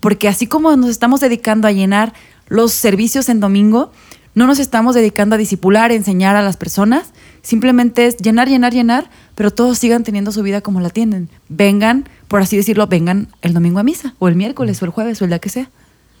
[0.00, 2.14] porque así como nos estamos dedicando a llenar
[2.48, 3.92] los servicios en domingo,
[4.36, 7.14] no nos estamos dedicando a disipular, enseñar a las personas.
[7.40, 11.30] Simplemente es llenar, llenar, llenar, pero todos sigan teniendo su vida como la tienen.
[11.48, 15.22] Vengan, por así decirlo, vengan el domingo a misa, o el miércoles, o el jueves,
[15.22, 15.70] o el día que sea.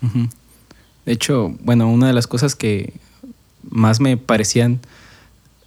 [0.00, 0.30] Ujú.
[1.06, 2.92] De hecho, bueno, una de las cosas que
[3.62, 4.80] más me parecían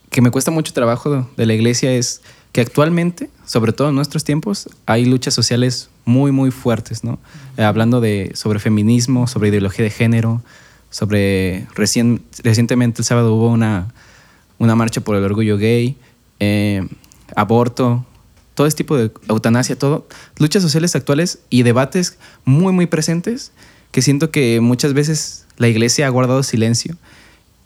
[0.10, 2.22] que me cuesta mucho trabajo de la iglesia es
[2.52, 7.20] que actualmente, sobre todo en nuestros tiempos, hay luchas sociales muy, muy fuertes, ¿no?
[7.58, 10.42] Eh, hablando de, sobre feminismo, sobre ideología de género,
[10.90, 13.94] sobre recién, recientemente el sábado hubo una,
[14.58, 15.96] una marcha por el orgullo gay,
[16.40, 16.88] eh,
[17.36, 18.04] aborto,
[18.56, 20.08] todo este tipo de eutanasia, todo,
[20.40, 23.52] luchas sociales actuales y debates muy, muy presentes
[23.92, 26.96] que siento que muchas veces la iglesia ha guardado silencio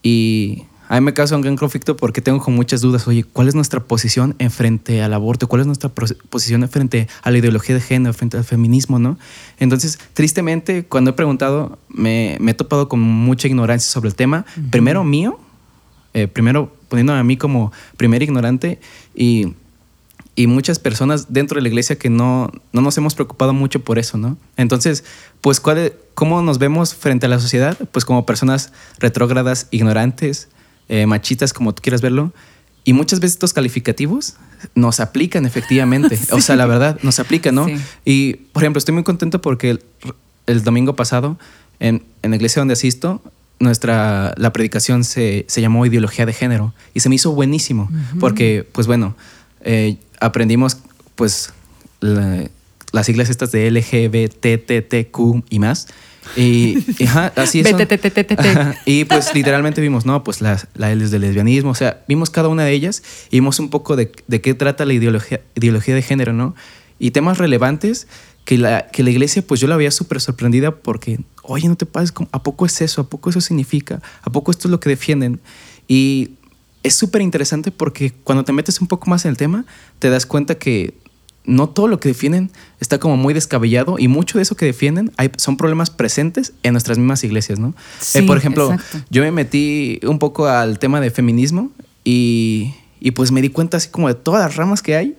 [0.01, 3.47] y a mí me causa un gran conflicto porque tengo con muchas dudas, oye, ¿cuál
[3.47, 5.47] es nuestra posición en frente al aborto?
[5.47, 9.17] ¿Cuál es nuestra posición en frente a la ideología de género, frente al feminismo, no?
[9.59, 14.45] Entonces, tristemente, cuando he preguntado, me, me he topado con mucha ignorancia sobre el tema,
[14.69, 15.39] primero mío,
[16.13, 18.79] eh, primero poniéndome a mí como primer ignorante
[19.15, 19.53] y,
[20.35, 23.99] y muchas personas dentro de la iglesia que no, no nos hemos preocupado mucho por
[23.99, 24.37] eso, ¿no?
[24.57, 25.03] Entonces,
[25.41, 27.77] pues, ¿cuál ¿cómo nos vemos frente a la sociedad?
[27.91, 30.49] Pues como personas retrógradas, ignorantes,
[30.89, 32.33] eh, machistas, como tú quieras verlo.
[32.83, 34.35] Y muchas veces estos calificativos
[34.75, 36.19] nos aplican efectivamente.
[36.31, 37.65] O sea, la verdad, nos aplican, ¿no?
[37.65, 37.75] Sí.
[38.03, 39.83] Y, por ejemplo, estoy muy contento porque el,
[40.47, 41.37] el domingo pasado,
[41.79, 43.21] en, en la iglesia donde asisto,
[43.59, 48.67] nuestra, la predicación se, se llamó Ideología de Género y se me hizo buenísimo porque,
[48.71, 49.15] pues bueno,
[49.61, 50.77] eh, aprendimos,
[51.15, 51.53] pues,
[51.99, 52.49] la-
[52.91, 55.87] las siglas estas de LGBTTQ y más.
[56.37, 57.65] Y, y, ajá, así es.
[58.85, 62.29] Y pues literalmente vimos, no, pues la, la L es de lesbianismo, o sea, vimos
[62.29, 65.95] cada una de ellas y vimos un poco de, de qué trata la ideología, ideología
[65.95, 66.55] de género, ¿no?
[66.99, 68.07] Y temas relevantes
[68.45, 71.85] que la, que la iglesia, pues yo la veía súper sorprendida porque, oye, no te
[71.85, 73.01] pases, ¿a poco es eso?
[73.01, 74.01] ¿A poco eso significa?
[74.21, 75.41] ¿A poco esto es lo que defienden?
[75.87, 76.31] Y
[76.83, 79.65] es súper interesante porque cuando te metes un poco más en el tema,
[79.99, 80.93] te das cuenta que
[81.45, 85.11] no todo lo que defienden está como muy descabellado y mucho de eso que defienden
[85.17, 87.73] hay, son problemas presentes en nuestras mismas iglesias, ¿no?
[87.99, 89.05] Sí, Eh, por ejemplo, exacto.
[89.09, 91.71] yo me metí un poco al tema de feminismo
[92.03, 95.17] y, y pues me di cuenta así como de todas las ramas que hay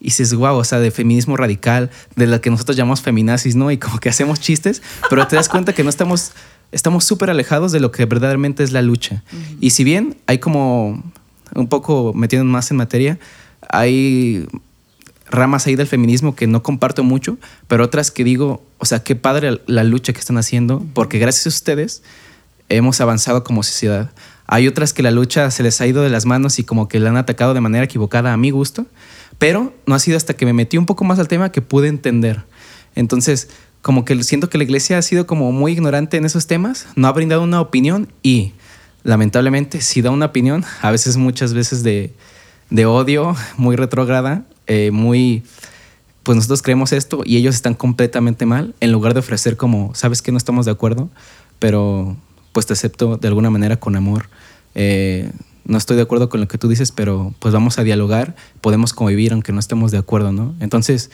[0.00, 3.70] y dices, wow, o sea, de feminismo radical, de la que nosotros llamamos feminazis, ¿no?
[3.70, 6.32] Y como que hacemos chistes, pero te das cuenta que no estamos,
[6.74, 9.22] estamos súper alejados de lo que verdaderamente es la lucha.
[9.60, 11.02] Y si bien hay como,
[11.54, 13.18] un poco metiendo más en materia,
[13.70, 14.46] hay
[15.30, 19.14] ramas ahí del feminismo que no comparto mucho, pero otras que digo, o sea, qué
[19.14, 22.02] padre la lucha que están haciendo, porque gracias a ustedes
[22.68, 24.10] hemos avanzado como sociedad.
[24.46, 26.98] Hay otras que la lucha se les ha ido de las manos y como que
[26.98, 28.86] la han atacado de manera equivocada a mi gusto,
[29.38, 31.88] pero no ha sido hasta que me metí un poco más al tema que pude
[31.88, 32.42] entender.
[32.94, 33.48] Entonces,
[33.84, 37.06] como que siento que la iglesia ha sido como muy ignorante en esos temas, no
[37.06, 38.54] ha brindado una opinión y
[39.02, 42.14] lamentablemente si da una opinión, a veces muchas veces de,
[42.70, 45.42] de odio, muy retrógrada, eh, muy,
[46.22, 50.22] pues nosotros creemos esto y ellos están completamente mal, en lugar de ofrecer como, sabes
[50.22, 51.10] que no estamos de acuerdo,
[51.58, 52.16] pero
[52.52, 54.30] pues te acepto de alguna manera con amor.
[54.74, 55.30] Eh,
[55.66, 58.94] no estoy de acuerdo con lo que tú dices, pero pues vamos a dialogar, podemos
[58.94, 60.54] convivir aunque no estemos de acuerdo, ¿no?
[60.60, 61.10] Entonces,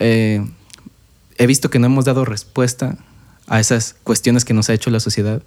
[0.00, 0.44] eh,
[1.38, 2.96] he visto que no hemos dado respuesta
[3.46, 5.42] a esas cuestiones que nos ha hecho la sociedad,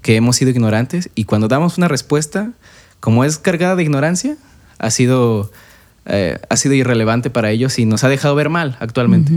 [0.00, 2.52] que hemos sido ignorantes y cuando damos una respuesta,
[3.00, 4.36] como es cargada de ignorancia,
[4.78, 5.50] ha sido,
[6.06, 9.32] eh, ha sido irrelevante para ellos y nos ha dejado ver mal actualmente.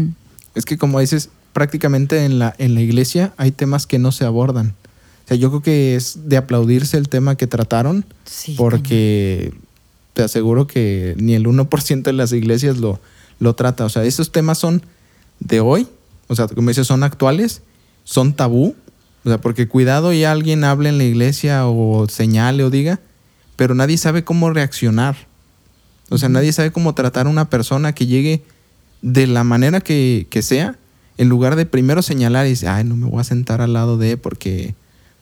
[0.55, 4.25] Es que como dices, prácticamente en la, en la iglesia hay temas que no se
[4.25, 4.73] abordan.
[5.25, 9.53] O sea, yo creo que es de aplaudirse el tema que trataron, Sí, porque
[10.13, 12.99] te aseguro que ni el 1% de las iglesias lo,
[13.39, 13.85] lo trata.
[13.85, 14.83] O sea, esos temas son
[15.39, 15.87] de hoy,
[16.27, 17.61] o sea, como dices, son actuales,
[18.03, 18.75] son tabú.
[19.23, 22.99] O sea, porque cuidado y alguien hable en la iglesia o señale o diga,
[23.55, 25.15] pero nadie sabe cómo reaccionar.
[26.09, 28.43] O sea, nadie sabe cómo tratar a una persona que llegue
[29.01, 30.77] de la manera que, que sea,
[31.17, 33.97] en lugar de primero señalar y decir, ay, no me voy a sentar al lado
[33.97, 34.75] de porque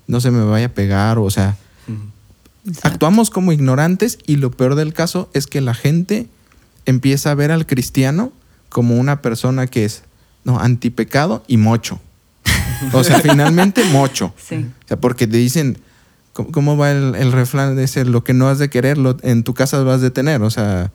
[0.08, 1.17] no se me vaya a pegar.
[1.17, 1.58] O sea,
[2.65, 2.88] Exacto.
[2.88, 6.28] actuamos como ignorantes y lo peor del caso es que la gente
[6.86, 8.34] empieza a ver al cristiano
[8.73, 10.03] como una persona que es
[10.43, 12.01] no, antipecado y mocho.
[12.91, 14.33] O sea, finalmente mocho.
[14.49, 14.55] Sí.
[14.83, 15.77] O sea, porque te dicen,
[16.33, 19.15] ¿cómo, cómo va el, el refrán de ser lo que no has de querer, lo-
[19.21, 20.41] en tu casa lo has de tener?
[20.41, 20.91] O sea,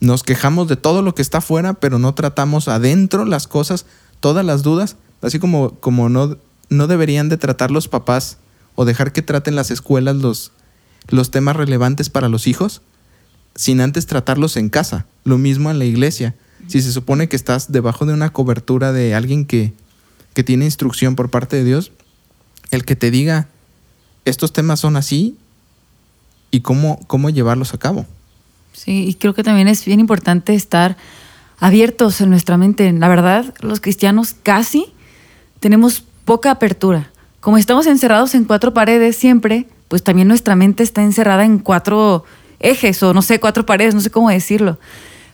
[0.00, 3.86] nos quejamos de todo lo que está afuera, pero no tratamos adentro las cosas,
[4.18, 6.36] todas las dudas, así como, como no,
[6.70, 8.38] no deberían de tratar los papás
[8.74, 10.50] o dejar que traten las escuelas los,
[11.08, 12.82] los temas relevantes para los hijos,
[13.54, 15.06] sin antes tratarlos en casa.
[15.24, 16.34] Lo mismo en la iglesia.
[16.68, 19.72] Si se supone que estás debajo de una cobertura de alguien que,
[20.34, 21.92] que tiene instrucción por parte de Dios,
[22.70, 23.48] el que te diga,
[24.24, 25.36] estos temas son así
[26.50, 28.06] y cómo, cómo llevarlos a cabo.
[28.72, 30.96] Sí, y creo que también es bien importante estar
[31.58, 32.90] abiertos en nuestra mente.
[32.92, 34.86] La verdad, los cristianos casi
[35.60, 37.10] tenemos poca apertura.
[37.40, 42.24] Como estamos encerrados en cuatro paredes siempre, pues también nuestra mente está encerrada en cuatro
[42.60, 44.78] ejes o no sé, cuatro paredes, no sé cómo decirlo.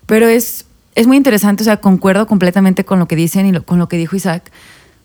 [0.06, 0.64] Pero es,
[0.98, 3.96] es muy interesante, o sea, concuerdo completamente con lo que dicen y con lo que
[3.96, 4.50] dijo Isaac.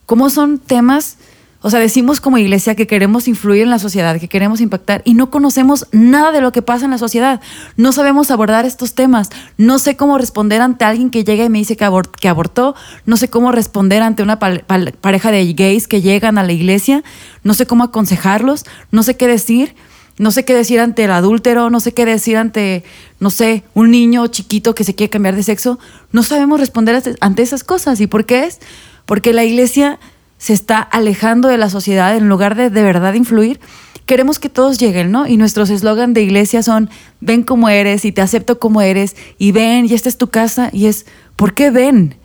[0.08, 1.17] ¿Cómo son temas?
[1.62, 5.13] O sea, decimos como iglesia que queremos influir en la sociedad, que queremos impactar y
[5.13, 7.41] no conocemos nada de lo que pasa en la sociedad.
[7.77, 9.29] No sabemos abordar estos temas.
[9.60, 11.88] No sé cómo responder ante alguien que llega y me dice que,
[12.19, 12.73] que abortó.
[13.06, 17.03] No sé cómo responder ante una pareja de gays que llegan a la iglesia.
[17.43, 18.65] No sé cómo aconsejarlos.
[18.89, 19.75] No sé qué decir.
[20.19, 22.84] No sé qué decir ante el adúltero, no sé qué decir ante,
[23.19, 25.80] no sé, un niño chiquito que se quiere cambiar de sexo.
[26.12, 27.99] No sabemos responder ante- esas cosas.
[27.99, 28.60] ¿Y por qué es?
[29.06, 29.99] Porque la iglesia
[30.38, 33.60] se está alejando de la sociedad en lugar de de verdad influir.
[34.06, 35.26] Queremos que todos lleguen, ¿no?
[35.28, 36.89] Y nuestros eslogan de iglesia son,
[37.21, 40.69] ven como eres y te acepto como eres y ven y esta es tu casa
[40.73, 41.06] y es,
[41.38, 42.15] ¿por qué ven?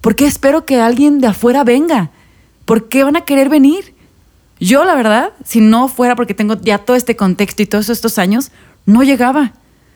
[0.00, 2.12] ¿Por qué espero que alguien de afuera venga?
[2.64, 3.95] ¿Por qué van a querer venir?
[4.58, 8.18] Yo, la verdad, si no fuera porque tengo ya todo este contexto y todos estos
[8.18, 8.50] años,
[8.86, 9.52] no llegaba.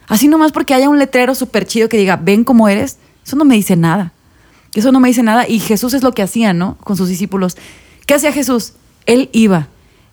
[0.06, 3.44] Así nomás porque haya un letrero súper chido que diga, ven como eres, eso no
[3.44, 4.12] me dice nada.
[4.74, 5.48] Eso no me dice nada.
[5.48, 6.76] Y Jesús es lo que hacía, ¿no?
[6.78, 7.56] Con sus discípulos.
[8.06, 8.74] ¿Qué hacía Jesús?
[9.06, 9.68] Él iba.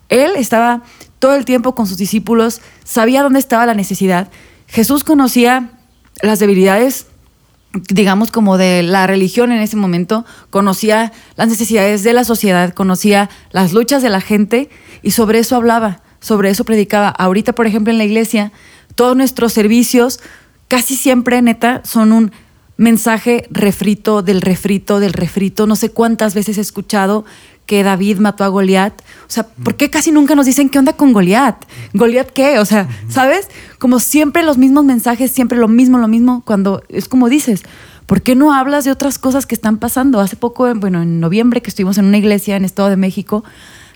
[0.09, 0.83] Él estaba
[1.19, 4.29] todo el tiempo con sus discípulos, sabía dónde estaba la necesidad.
[4.67, 5.71] Jesús conocía
[6.21, 7.07] las debilidades
[7.89, 13.29] digamos, como de la religión en ese momento, conocía las necesidades de la sociedad, conocía
[13.51, 14.69] las luchas de la gente
[15.01, 17.09] y sobre eso hablaba, sobre eso predicaba.
[17.09, 18.51] Ahorita, por ejemplo, en la iglesia,
[18.95, 20.19] todos nuestros servicios,
[20.67, 22.31] casi siempre, neta, son un
[22.77, 25.67] mensaje refrito del refrito del refrito.
[25.67, 27.25] No sé cuántas veces he escuchado
[27.67, 28.99] que David mató a Goliat.
[29.01, 31.65] O sea, ¿por qué casi nunca nos dicen qué onda con Goliat?
[31.93, 32.57] ¿Goliat qué?
[32.57, 33.49] O sea, ¿sabes?
[33.77, 37.63] Como siempre los mismos mensajes, siempre lo mismo, lo mismo, cuando es como dices,
[38.07, 40.21] ¿por qué no hablas de otras cosas que están pasando?
[40.21, 43.43] Hace poco, bueno, en noviembre que estuvimos en una iglesia en Estado de México,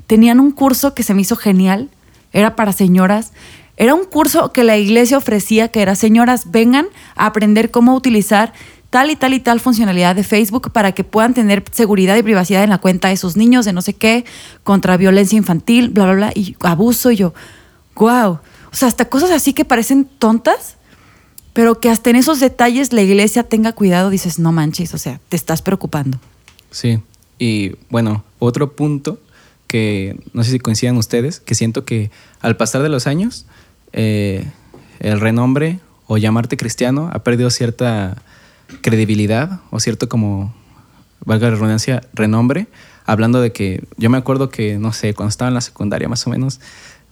[0.05, 1.89] tenían un curso que se me hizo genial,
[2.34, 3.31] era para señoras.
[3.77, 8.53] Era un curso que la iglesia ofrecía que era, señoras, vengan a aprender cómo utilizar
[8.91, 12.63] tal y tal y tal funcionalidad de Facebook para que puedan tener seguridad y privacidad
[12.63, 14.25] en la cuenta de sus niños, de no sé qué,
[14.63, 17.10] contra violencia infantil, bla, bla, bla, y abuso.
[17.10, 17.34] Y yo,
[17.95, 18.39] wow.
[18.71, 20.75] O sea, hasta cosas así que parecen tontas,
[21.54, 25.21] pero que hasta en esos detalles la iglesia tenga cuidado, dices, no manches, o sea,
[25.30, 26.19] te estás preocupando.
[26.69, 26.99] Sí,
[27.39, 29.19] y bueno, otro punto
[29.67, 33.45] que no sé si coincidan ustedes, que siento que al pasar de los años,
[33.93, 34.45] eh,
[34.99, 38.21] el renombre o llamarte cristiano ha perdido cierta
[38.81, 40.53] credibilidad o cierto como,
[41.25, 42.67] valga la redundancia, renombre,
[43.05, 46.25] hablando de que yo me acuerdo que, no sé, cuando estaba en la secundaria más
[46.27, 46.60] o menos,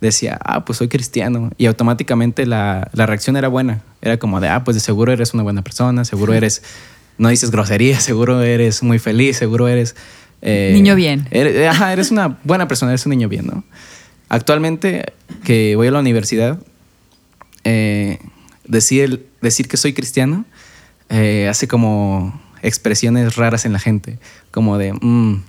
[0.02, 4.48] decía, ah, pues soy cristiano, y automáticamente la, la reacción era buena, era como de,
[4.48, 6.64] ah, pues de seguro eres una buena persona, seguro eres,
[7.18, 9.96] no dices grosería, seguro eres muy feliz, seguro eres...
[10.42, 11.28] Eh, niño bien.
[11.32, 13.66] Eres, ajá, eres una buena persona, eres un niño bien, ¿no?
[14.30, 16.60] Actualmente que voy a la universidad,
[17.66, 18.20] eh,
[18.66, 20.46] decir, decir que soy cristiano
[21.10, 24.20] eh, hace como expresiones raras en la gente,
[24.52, 25.44] como de, mm,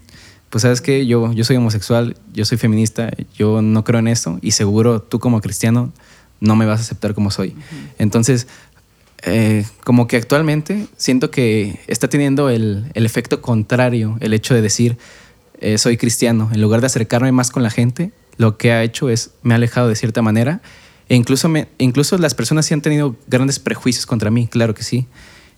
[0.49, 4.39] pues sabes que yo, yo soy homosexual, yo soy feminista, yo no creo en eso
[4.43, 5.93] y seguro tú como cristiano
[6.41, 7.55] no me vas a aceptar como soy.
[7.99, 8.47] Entonces,
[9.23, 14.63] eh, como que actualmente siento que está teniendo el, el efecto contrario el hecho de
[14.63, 14.97] decir
[15.61, 16.49] eh, soy cristiano.
[16.53, 19.57] En lugar de acercarme más con la gente, lo que ha hecho es me ha
[19.57, 20.63] alejado de cierta manera.
[21.11, 24.85] E incluso, me, incluso las personas sí han tenido grandes prejuicios contra mí, claro que
[24.85, 25.07] sí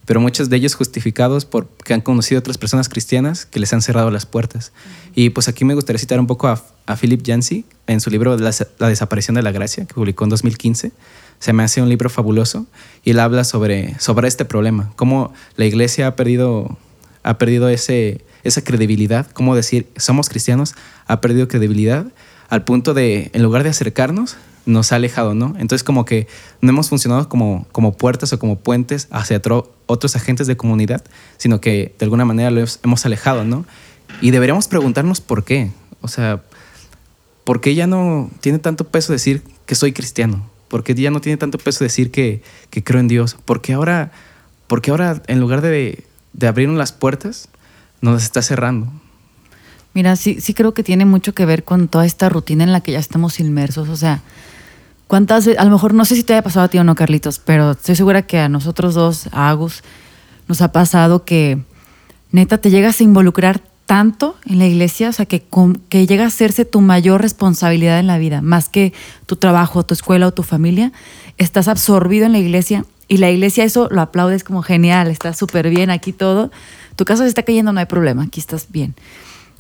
[0.07, 4.11] pero muchos de ellos justificados porque han conocido otras personas cristianas que les han cerrado
[4.11, 4.73] las puertas.
[5.15, 8.37] Y pues aquí me gustaría citar un poco a, a Philip Yancey en su libro
[8.37, 10.93] la, la, desaparición de la gracia, que publicó en 2015.
[11.39, 12.67] Se me hace un libro fabuloso
[13.05, 16.79] y él habla sobre, sobre este problema, cómo la iglesia ha perdido,
[17.23, 20.75] ha perdido ese, esa credibilidad, cómo decir somos cristianos,
[21.07, 22.07] ha perdido credibilidad
[22.49, 24.37] al punto de, en lugar de acercarnos,
[24.67, 25.55] nos ha alejado, ¿no?
[25.59, 26.27] Entonces como que
[26.61, 29.41] no hemos funcionado como, como puertas o como puentes hacia
[29.87, 31.03] otros agentes de comunidad,
[31.37, 33.65] sino que de alguna manera lo hemos alejado, ¿no?
[34.21, 35.71] Y deberíamos preguntarnos por qué.
[36.01, 36.43] O sea,
[37.45, 40.49] ¿por qué ya no tiene tanto peso decir que soy cristiano?
[40.69, 43.37] ¿Por qué ya no tiene tanto peso decir que, que creo en Dios?
[43.45, 44.13] ¿Por qué ahora,
[44.67, 47.49] porque ahora en lugar de, de abrirnos las puertas,
[48.01, 48.93] nos está cerrando?
[49.95, 52.81] Mira, sí, sí creo que tiene mucho que ver con toda esta rutina en la
[52.81, 53.89] que ya estamos inmersos.
[53.89, 54.23] O sea,
[55.13, 55.47] ¿Cuántas?
[55.47, 57.73] A lo mejor no sé si te haya pasado a ti o no, Carlitos, pero
[57.73, 59.83] estoy segura que a nosotros dos, a Agus,
[60.49, 61.59] nos ha pasado que
[62.31, 65.45] neta te llegas a involucrar tanto en la iglesia, o sea, que,
[65.91, 68.95] que llega a hacerse tu mayor responsabilidad en la vida, más que
[69.27, 70.93] tu trabajo, tu escuela o tu familia.
[71.37, 75.69] Estás absorbido en la iglesia y la iglesia eso lo aplaudes como genial, está súper
[75.69, 76.51] bien aquí todo.
[76.97, 78.95] Tu casa se está cayendo, no hay problema, aquí estás bien.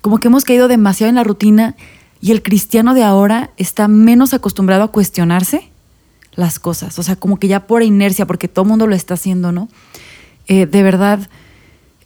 [0.01, 1.77] Como que hemos caído demasiado en la rutina
[2.23, 5.69] y el cristiano de ahora está menos acostumbrado a cuestionarse
[6.35, 6.99] las cosas.
[7.01, 9.69] O sea, como que ya por inercia, porque todo el mundo lo está haciendo, ¿no?
[10.47, 11.29] Eh, de verdad,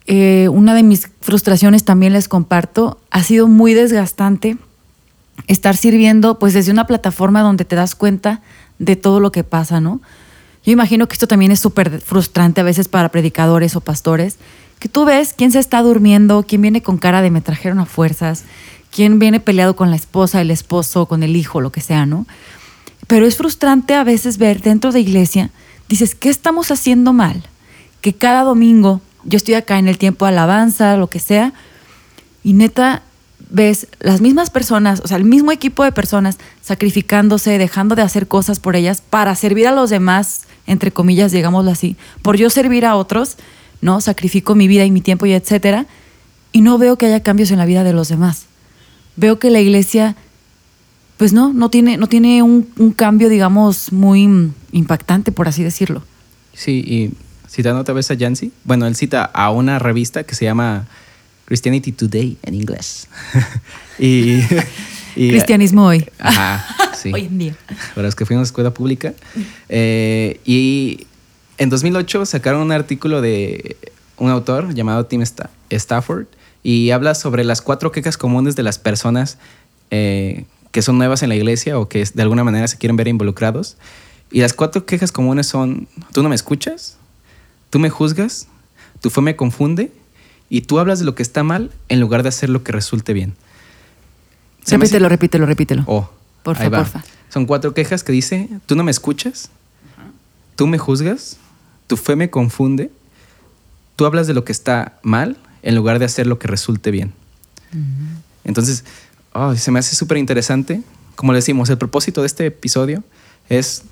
[0.07, 4.57] eh, una de mis frustraciones también les comparto, ha sido muy desgastante
[5.45, 8.41] estar sirviendo pues desde una plataforma donde te das cuenta
[8.79, 10.01] de todo lo que pasa, ¿no?
[10.65, 14.37] Yo imagino que esto también es súper frustrante a veces para predicadores o pastores,
[14.79, 17.85] que tú ves quién se está durmiendo, quién viene con cara de me trajeron a
[17.85, 18.43] fuerzas,
[18.97, 22.25] quién viene peleado con la esposa, el esposo, con el hijo, lo que sea, ¿no?
[23.05, 25.51] Pero es frustrante a veces ver dentro de iglesia,
[25.87, 27.43] dices, ¿qué estamos haciendo mal?
[28.01, 31.53] Que cada domingo yo estoy acá en el tiempo de alabanza, lo que sea,
[32.43, 33.03] y neta
[33.51, 38.27] ves las mismas personas, o sea, el mismo equipo de personas sacrificándose, dejando de hacer
[38.27, 42.83] cosas por ellas para servir a los demás, entre comillas, digámoslo así, por yo servir
[42.83, 43.37] a otros,
[43.79, 44.01] ¿no?
[44.01, 45.85] Sacrifico mi vida y mi tiempo y etcétera,
[46.51, 48.47] y no veo que haya cambios en la vida de los demás
[49.17, 50.15] veo que la iglesia,
[51.17, 56.03] pues no, no tiene, no tiene un, un cambio, digamos, muy impactante, por así decirlo.
[56.53, 57.11] Sí, y
[57.49, 60.87] citando otra vez a Yancy, bueno, él cita a una revista que se llama
[61.45, 63.07] Christianity Today en inglés.
[63.99, 64.41] y,
[65.15, 66.05] Cristianismo hoy.
[66.19, 66.65] Ajá,
[66.95, 67.11] sí.
[67.13, 67.55] hoy en día.
[67.95, 69.13] Para los que fuimos a escuela pública.
[69.69, 71.07] Eh, y
[71.57, 73.77] en 2008 sacaron un artículo de
[74.17, 75.23] un autor llamado Tim
[75.69, 76.27] Stafford
[76.63, 79.37] y habla sobre las cuatro quejas comunes de las personas
[79.91, 83.07] eh, que son nuevas en la iglesia o que de alguna manera se quieren ver
[83.07, 83.77] involucrados.
[84.31, 86.97] Y las cuatro quejas comunes son, tú no me escuchas,
[87.69, 88.47] tú me juzgas,
[89.01, 89.91] tu fe me confunde
[90.49, 93.13] y tú hablas de lo que está mal en lugar de hacer lo que resulte
[93.13, 93.35] bien.
[94.63, 95.83] Se hace- Repítelo, repítelo, repítelo.
[95.87, 96.09] Oh,
[96.43, 97.03] Porfa, porfa.
[97.29, 99.49] Son cuatro quejas que dice, tú no me escuchas,
[100.55, 101.37] tú me juzgas,
[101.87, 102.89] tu fe me confunde,
[103.95, 107.13] tú hablas de lo que está mal en lugar de hacer lo que resulte bien.
[108.43, 108.83] Entonces,
[109.33, 110.81] oh, se me hace súper interesante.
[111.15, 113.03] Como le decimos, el propósito de este episodio
[113.49, 113.83] es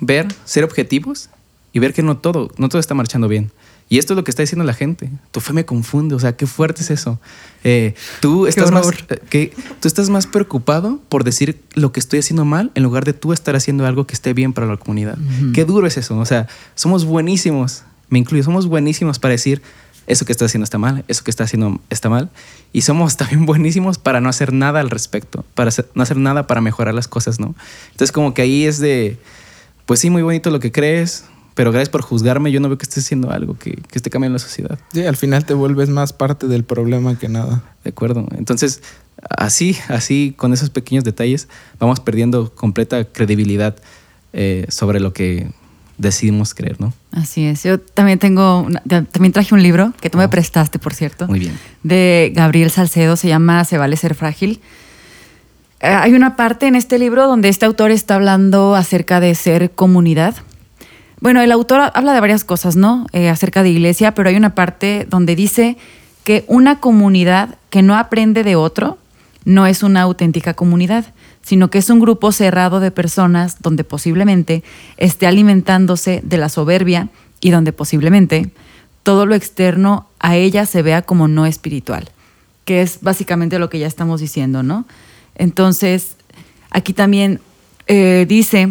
[0.00, 1.30] ver, ser objetivos
[1.72, 3.50] y ver que no todo, no todo está marchando bien.
[3.90, 5.10] Y esto es lo que está diciendo la gente.
[5.30, 7.18] Tu fe me confunde, o sea, qué fuerte es eso.
[7.64, 12.18] Eh, tú, estás más, eh, que, tú estás más preocupado por decir lo que estoy
[12.18, 15.16] haciendo mal en lugar de tú estar haciendo algo que esté bien para la comunidad.
[15.54, 16.18] Qué duro es eso.
[16.18, 19.62] O sea, somos buenísimos, me incluyo, somos buenísimos para decir
[20.08, 22.30] eso que estás haciendo está mal, eso que estás haciendo está mal.
[22.72, 26.46] Y somos también buenísimos para no hacer nada al respecto, para hacer- no hacer nada
[26.48, 27.54] para mejorar las cosas, ¿no?
[27.92, 29.18] Entonces como que ahí es de,
[29.86, 32.84] pues sí, muy bonito lo que crees, pero gracias por juzgarme, yo no veo que
[32.84, 34.78] estés haciendo algo que, que esté cambiando la sociedad.
[34.92, 37.62] Sí, al final te vuelves más parte del problema que nada.
[37.84, 38.26] De acuerdo.
[38.36, 38.80] Entonces,
[39.28, 41.48] así, así, con esos pequeños detalles,
[41.80, 43.76] vamos perdiendo completa credibilidad
[44.32, 45.50] eh, sobre lo que
[45.98, 46.92] decidimos creer, ¿no?
[47.12, 47.64] Así es.
[47.64, 50.30] Yo también tengo, una- también traje un libro que tú me Oh.
[50.30, 51.26] prestaste, por cierto.
[51.26, 51.58] Muy bien.
[51.82, 54.60] De Gabriel Salcedo, se llama Se vale ser frágil.
[55.80, 59.70] Eh, hay una parte en este libro donde este autor está hablando acerca de ser
[59.70, 60.34] comunidad.
[61.20, 63.06] Bueno, el autor habla de varias cosas, ¿no?
[63.12, 65.76] Eh, acerca de iglesia, pero hay una parte donde dice
[66.24, 68.98] que una comunidad que no aprende de otro
[69.48, 71.06] no es una auténtica comunidad,
[71.40, 74.62] sino que es un grupo cerrado de personas donde posiblemente
[74.98, 77.08] esté alimentándose de la soberbia
[77.40, 78.50] y donde posiblemente
[79.02, 82.10] todo lo externo a ella se vea como no espiritual,
[82.66, 84.84] que es básicamente lo que ya estamos diciendo, ¿no?
[85.34, 86.16] Entonces,
[86.70, 87.40] aquí también
[87.86, 88.68] eh, dice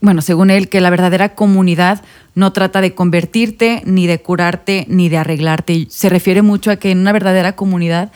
[0.00, 2.02] bueno, según él, que la verdadera comunidad
[2.36, 5.86] no trata de convertirte, ni de curarte, ni de arreglarte.
[5.90, 8.12] Se refiere mucho a que en una verdadera comunidad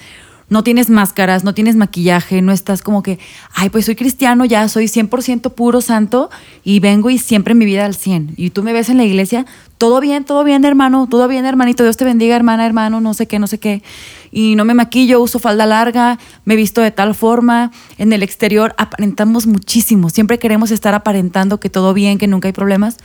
[0.49, 3.19] no tienes máscaras, no tienes maquillaje, no estás como que,
[3.55, 6.31] ay, pues soy cristiano, ya soy 100% puro santo
[6.63, 8.35] y vengo y siempre en mi vida al 100.
[8.37, 9.45] Y tú me ves en la iglesia,
[9.77, 13.27] todo bien, todo bien, hermano, todo bien, hermanito, Dios te bendiga, hermana, hermano, no sé
[13.27, 13.83] qué, no sé qué.
[14.31, 17.73] Y no me maquillo, uso falda larga, me visto de tal forma.
[17.99, 22.53] En el exterior aparentamos muchísimo, siempre queremos estar aparentando que todo bien, que nunca hay
[22.53, 22.99] problemas,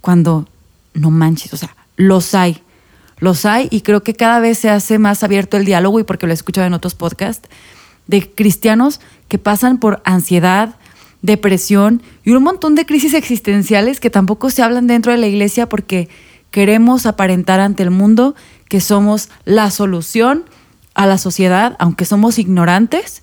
[0.00, 0.46] cuando
[0.92, 2.62] no manches, o sea, los hay.
[3.18, 6.26] Los hay y creo que cada vez se hace más abierto el diálogo y porque
[6.26, 7.48] lo he escuchado en otros podcasts
[8.06, 10.74] de cristianos que pasan por ansiedad,
[11.22, 15.68] depresión y un montón de crisis existenciales que tampoco se hablan dentro de la iglesia
[15.68, 16.08] porque
[16.50, 18.34] queremos aparentar ante el mundo
[18.68, 20.44] que somos la solución
[20.94, 23.22] a la sociedad, aunque somos ignorantes.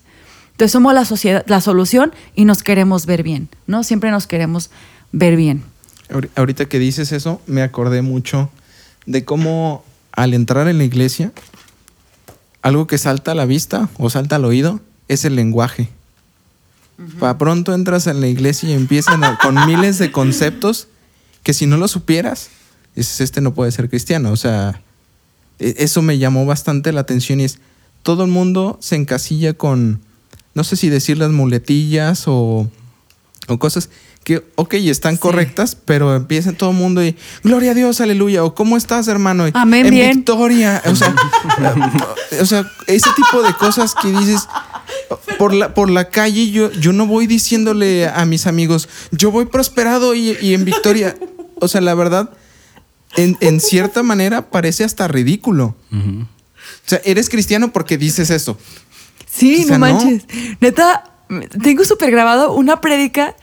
[0.52, 3.84] Entonces somos la sociedad, la solución y nos queremos ver bien, ¿no?
[3.84, 4.70] Siempre nos queremos
[5.12, 5.62] ver bien.
[6.10, 8.50] Ahori- Ahorita que dices eso, me acordé mucho
[9.06, 11.32] de cómo al entrar en la iglesia,
[12.62, 15.88] algo que salta a la vista o salta al oído es el lenguaje.
[17.18, 20.86] Para pronto entras en la iglesia y empiezan a- con miles de conceptos
[21.42, 22.50] que si no lo supieras,
[22.94, 24.30] dices, este no puede ser cristiano.
[24.30, 24.80] O sea,
[25.58, 27.58] e- eso me llamó bastante la atención y es,
[28.04, 30.00] todo el mundo se encasilla con,
[30.54, 32.70] no sé si decir las muletillas o,
[33.48, 33.90] o cosas
[34.24, 35.20] que, ok, están Sí.
[35.20, 39.48] correctas, pero empieza todo el mundo y, gloria a Dios, aleluya, o ¿cómo estás, hermano?
[39.48, 40.16] Y, Amén, en bien.
[40.16, 40.80] victoria.
[40.86, 41.14] O sea,
[42.40, 44.48] o sea, ese tipo de cosas que dices,
[45.38, 49.46] por la, por la calle yo, yo no voy diciéndole a mis amigos, yo voy
[49.46, 51.16] prosperado y, y en victoria.
[51.60, 52.30] O sea, la verdad,
[53.16, 55.74] en, en cierta manera parece hasta ridículo.
[55.92, 58.58] O sea, eres cristiano porque dices eso.
[59.30, 59.94] Sí, O sea, no no.
[59.94, 60.24] manches.
[60.60, 61.04] Neta,
[61.62, 63.34] tengo súper grabado una prédica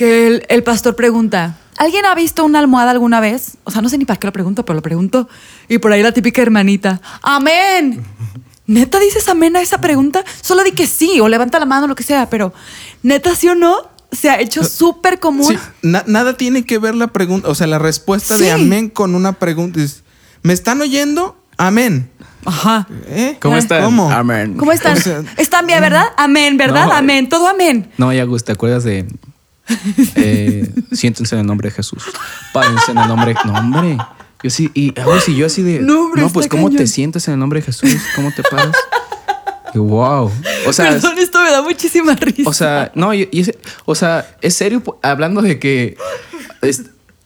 [0.00, 3.58] que el, el pastor pregunta, ¿alguien ha visto una almohada alguna vez?
[3.64, 5.28] O sea, no sé ni para qué lo pregunto, pero lo pregunto.
[5.68, 8.02] Y por ahí la típica hermanita, amén.
[8.66, 10.24] ¿Neta dices amén a esa pregunta?
[10.40, 12.54] Solo di que sí, o levanta la mano, lo que sea, pero
[13.02, 13.76] neta sí o no,
[14.10, 15.44] se ha hecho súper común.
[15.48, 18.44] Sí, na- nada tiene que ver la pregunta, o sea, la respuesta Sí.
[18.44, 19.80] de amén con una pregunta.
[19.82, 20.02] Es,
[20.42, 21.36] ¿Me están oyendo?
[21.58, 22.10] Amén.
[22.46, 22.86] Ajá.
[23.08, 23.36] ¿Eh?
[23.38, 23.84] ¿Cómo están?
[23.84, 24.10] ¿Cómo?
[24.10, 24.54] Amén.
[24.56, 24.96] ¿Cómo están?
[24.96, 26.06] O sea, ¿Están bien, verdad?
[26.16, 26.86] Amén, ¿verdad?
[26.86, 26.92] No.
[26.94, 27.90] Amén, todo amén.
[27.98, 29.06] No, ya Gus, ¿te acuerdas de
[30.16, 32.02] eh, siéntense en el nombre de Jesús?
[32.52, 33.34] Párense en el nombre.
[33.44, 33.96] No, hombre.
[34.42, 35.80] Yo sí, y Agus y yo así de.
[35.80, 37.94] No, hombre, pues ¿cómo te sientes en el nombre de Jesús?
[38.16, 38.74] ¿Cómo te paras?
[39.74, 40.30] Y wow.
[40.66, 42.48] O sea, Perdón, esto me da muchísima risa.
[42.48, 43.28] o sea, no, y,
[43.84, 45.96] o sea, es serio hablando de que
[46.62, 46.84] es-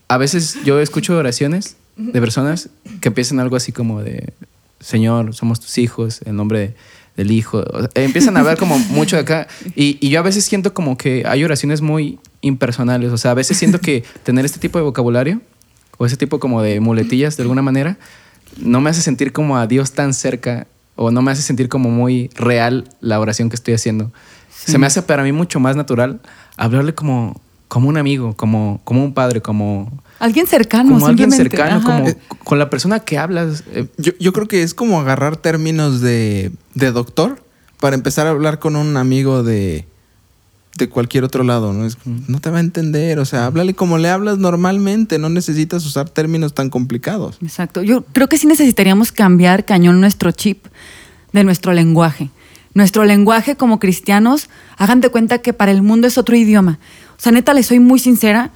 [0.08, 2.68] a veces yo escucho oraciones de personas
[3.00, 4.34] que empiezan algo así como de
[4.80, 6.74] Señor, somos tus hijos, en nombre de-
[7.16, 7.64] del Hijo.
[7.72, 9.46] O sea, empiezan a hablar como mucho de acá.
[9.76, 13.12] Y, y yo a veces siento como que hay oraciones muy impersonales.
[13.12, 15.40] O sea, a veces siento que tener este tipo de vocabulario
[15.98, 17.96] o ese tipo como de muletillas de alguna manera
[18.58, 20.66] no me hace sentir como a Dios tan cerca
[20.96, 24.12] o no me hace sentir como muy real la oración que estoy haciendo.
[24.50, 26.20] Se me hace para mí mucho más natural
[26.56, 29.90] hablarle como, como un amigo, como, como un padre, como...
[30.20, 30.92] Alguien cercano.
[30.92, 31.84] Como alguien cercano, Ajá.
[31.84, 32.08] como
[32.44, 33.64] con la persona que hablas.
[33.72, 37.42] eh, Yo, yo creo que es como agarrar términos de, de doctor
[37.80, 39.86] para empezar a hablar con un amigo de,
[40.76, 41.86] de cualquier otro lado, ¿no?
[41.86, 45.86] Es, no te va a entender, o sea, háblale como le hablas normalmente, no necesitas
[45.86, 47.38] usar términos tan complicados.
[47.42, 47.82] Exacto.
[47.82, 50.66] Yo creo que sí necesitaríamos cambiar cañón nuestro chip
[51.32, 52.30] de nuestro lenguaje.
[52.74, 56.80] Nuestro lenguaje como cristianos, hagan de cuenta que para el mundo es otro idioma.
[57.16, 58.50] O sea, neta, les soy muy sincera.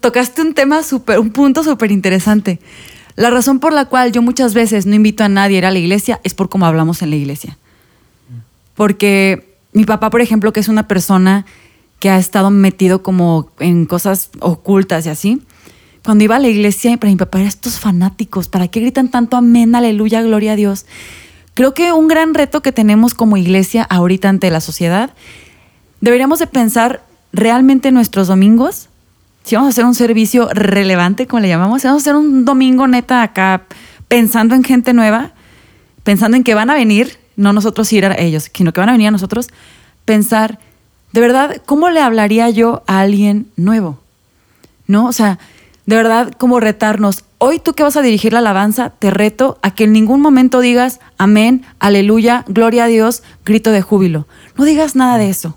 [0.00, 2.58] Tocaste un tema súper, un punto súper interesante.
[3.14, 5.70] La razón por la cual yo muchas veces no invito a nadie a ir a
[5.70, 7.56] la iglesia es por cómo hablamos en la iglesia.
[8.74, 11.46] Porque mi papá, por ejemplo, que es una persona
[11.98, 15.42] que ha estado metido como en cosas ocultas y así,
[16.04, 19.74] cuando iba a la iglesia, para mi papá estos fanáticos, ¿para qué gritan tanto amén,
[19.74, 20.86] aleluya, gloria a Dios?
[21.54, 25.10] Creo que un gran reto que tenemos como iglesia ahorita ante la sociedad,
[26.00, 28.88] deberíamos de pensar realmente nuestros domingos,
[29.42, 32.44] si vamos a hacer un servicio relevante, como le llamamos, si vamos a hacer un
[32.44, 33.64] domingo neta acá
[34.06, 35.32] pensando en gente nueva,
[36.04, 38.92] pensando en que van a venir, no nosotros ir a ellos, sino que van a
[38.92, 39.48] venir a nosotros,
[40.04, 40.58] pensar,
[41.12, 44.00] de verdad, ¿cómo le hablaría yo a alguien nuevo?
[44.88, 45.06] ¿No?
[45.06, 45.38] O sea,
[45.86, 47.24] de verdad, como retarnos.
[47.38, 50.60] Hoy tú que vas a dirigir la alabanza, te reto a que en ningún momento
[50.60, 54.26] digas amén, aleluya, gloria a Dios, grito de júbilo.
[54.56, 55.56] No digas nada de eso.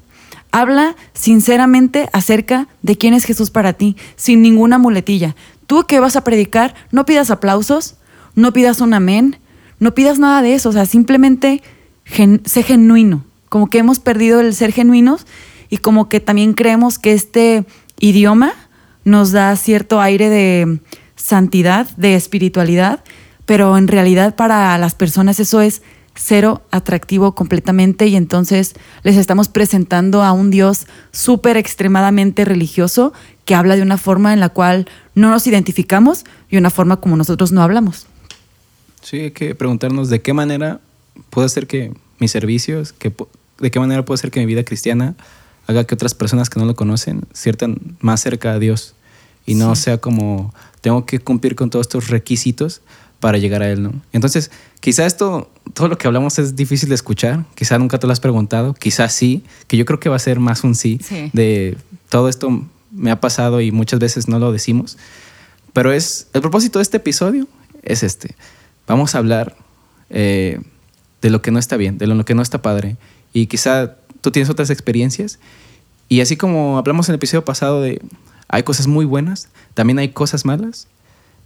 [0.51, 5.35] Habla sinceramente acerca de quién es Jesús para ti, sin ninguna muletilla.
[5.65, 7.95] Tú que vas a predicar, no pidas aplausos,
[8.35, 9.37] no pidas un amén,
[9.81, 10.69] no pidas nada de eso.
[10.69, 11.61] O sea, simplemente
[12.45, 13.25] sé genuino.
[13.49, 15.25] Como que hemos perdido el ser genuinos
[15.69, 17.65] y como que también creemos que este
[17.99, 18.53] idioma
[19.03, 20.79] nos da cierto aire de
[21.15, 23.03] santidad, de espiritualidad,
[23.45, 25.81] pero en realidad para las personas eso es
[26.13, 33.13] cero atractivo completamente y entonces les estamos presentando a un Dios súper extremadamente religioso
[33.45, 37.17] que habla de una forma en la cual no nos identificamos y una forma como
[37.17, 38.07] nosotros no hablamos.
[39.01, 40.79] Sí, hay que preguntarnos de qué manera
[41.29, 43.13] puedo hacer que mis servicios, que,
[43.59, 45.15] de qué manera puedo hacer que mi vida cristiana
[45.67, 48.93] haga que otras personas que no lo conocen sientan más cerca a Dios
[49.45, 52.81] y no sea como tengo que cumplir con todos estos requisitos
[53.19, 53.93] para llegar a Él, ¿no?
[54.13, 54.49] Entonces,
[54.79, 58.19] quizá esto, todo lo que hablamos es difícil de escuchar, quizá nunca te lo has
[58.19, 61.29] preguntado, quizá sí, que yo creo que va a ser más un sí, Sí.
[61.33, 61.77] de
[62.09, 64.97] todo esto me ha pasado y muchas veces no lo decimos,
[65.73, 67.47] pero es el propósito de este episodio
[67.83, 68.35] es este.
[68.91, 69.55] Vamos a hablar
[70.09, 70.59] eh,
[71.21, 72.97] de lo que no está bien, de lo que no está padre.
[73.31, 75.39] Y quizá tú tienes otras experiencias.
[76.09, 78.01] Y así como hablamos en el episodio pasado de
[78.49, 80.87] hay cosas muy buenas, también hay cosas malas,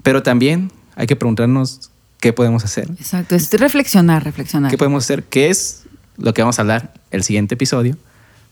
[0.01, 2.89] pero también hay que preguntarnos qué podemos hacer.
[2.97, 4.71] Exacto, es reflexionar, reflexionar.
[4.71, 5.23] ¿Qué podemos hacer?
[5.23, 5.83] ¿Qué es
[6.17, 7.95] lo que vamos a hablar el siguiente episodio?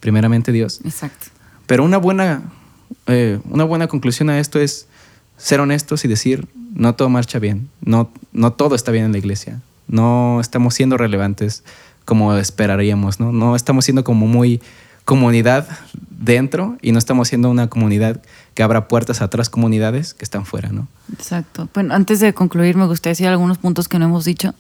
[0.01, 0.81] Primeramente Dios.
[0.85, 1.27] Exacto.
[1.65, 2.43] Pero una buena,
[3.07, 4.85] eh, una buena conclusión a esto es
[5.35, 9.17] ser honestos y decir, no todo marcha bien, no, no todo está bien en la
[9.17, 11.63] iglesia, no estamos siendo relevantes
[12.05, 13.31] como esperaríamos, ¿no?
[13.31, 14.61] No estamos siendo como muy
[15.05, 15.67] comunidad
[16.09, 18.21] dentro y no estamos siendo una comunidad
[18.53, 20.87] que abra puertas a otras comunidades que están fuera, ¿no?
[21.11, 21.69] Exacto.
[21.73, 24.53] Bueno, antes de concluir, me gustaría decir algunos puntos que no hemos dicho.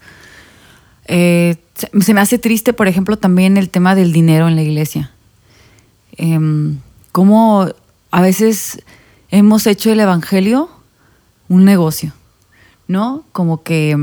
[1.05, 5.11] Eh, se, me hace triste, por ejemplo, también el tema del dinero en la iglesia.
[6.17, 6.79] Em,
[7.11, 7.67] cómo
[8.11, 8.83] a veces
[9.29, 10.69] hemos hecho el evangelio
[11.49, 12.13] un negocio,
[12.87, 13.23] ¿no?
[13.31, 13.97] Como que,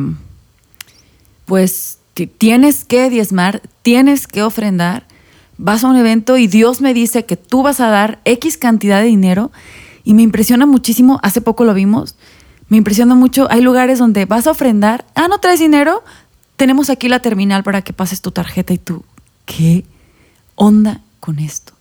[1.46, 5.06] pues, ti- tienes que diezmar, tienes que ofrendar,
[5.58, 9.00] vas a un evento y Dios me dice que tú vas a dar X cantidad
[9.00, 9.50] de dinero
[10.04, 12.14] y me impresiona muchísimo, hace poco lo vimos,
[12.68, 16.02] me impresiona mucho, hay lugares donde vas a ofrendar, ah, no traes dinero,
[16.56, 19.04] tenemos aquí la terminal para que pases tu tarjeta y tú,
[19.44, 19.84] ¿qué
[20.54, 21.72] onda con esto?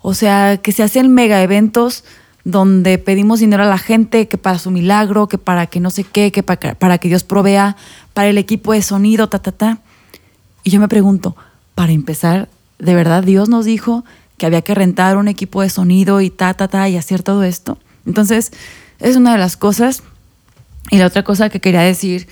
[0.00, 2.04] O sea, que se hacen mega eventos
[2.46, 6.04] donde pedimos dinero a la gente, que para su milagro, que para que no sé
[6.04, 7.76] qué, que para, para que Dios provea
[8.14, 9.78] para el equipo de sonido, ta, ta, ta.
[10.62, 11.34] Y yo me pregunto,
[11.74, 14.04] para empezar, ¿de verdad Dios nos dijo
[14.38, 17.42] que había que rentar un equipo de sonido y ta, ta, ta, y hacer todo
[17.42, 17.78] esto?
[18.06, 18.52] Entonces,
[19.00, 20.04] es una de las cosas.
[20.92, 22.28] Y la otra cosa que quería decir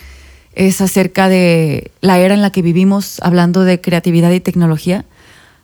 [0.52, 5.06] es acerca de la era en la que vivimos, hablando de creatividad y tecnología.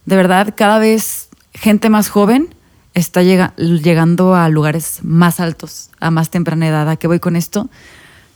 [0.07, 2.53] De verdad, cada vez gente más joven
[2.95, 6.89] está llega- llegando a lugares más altos, a más temprana edad.
[6.89, 7.69] ¿A qué voy con esto?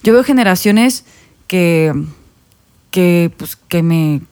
[0.03, 1.05] Yo veo generaciones
[1.47, 1.93] que,
[2.91, 4.23] que, pues, que me,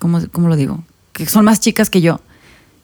[0.00, 0.82] ¿cómo, cómo lo digo?
[1.12, 2.20] Que son más chicas que yo.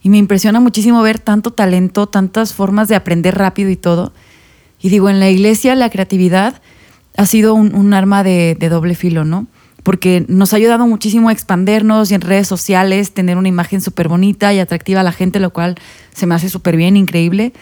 [0.02, 4.12] Y me impresiona muchísimo ver tanto talento, tantas formas de aprender rápido y todo.
[4.80, 6.62] Y digo, en la iglesia la creatividad
[7.16, 9.46] ha sido un, arma de doble filo, ¿no?
[9.90, 14.06] Porque nos ha ayudado muchísimo a expandernos y en redes sociales tener una imagen súper
[14.06, 15.74] bonita y atractiva a la gente, lo cual
[16.14, 17.52] se me hace súper bien, increíble.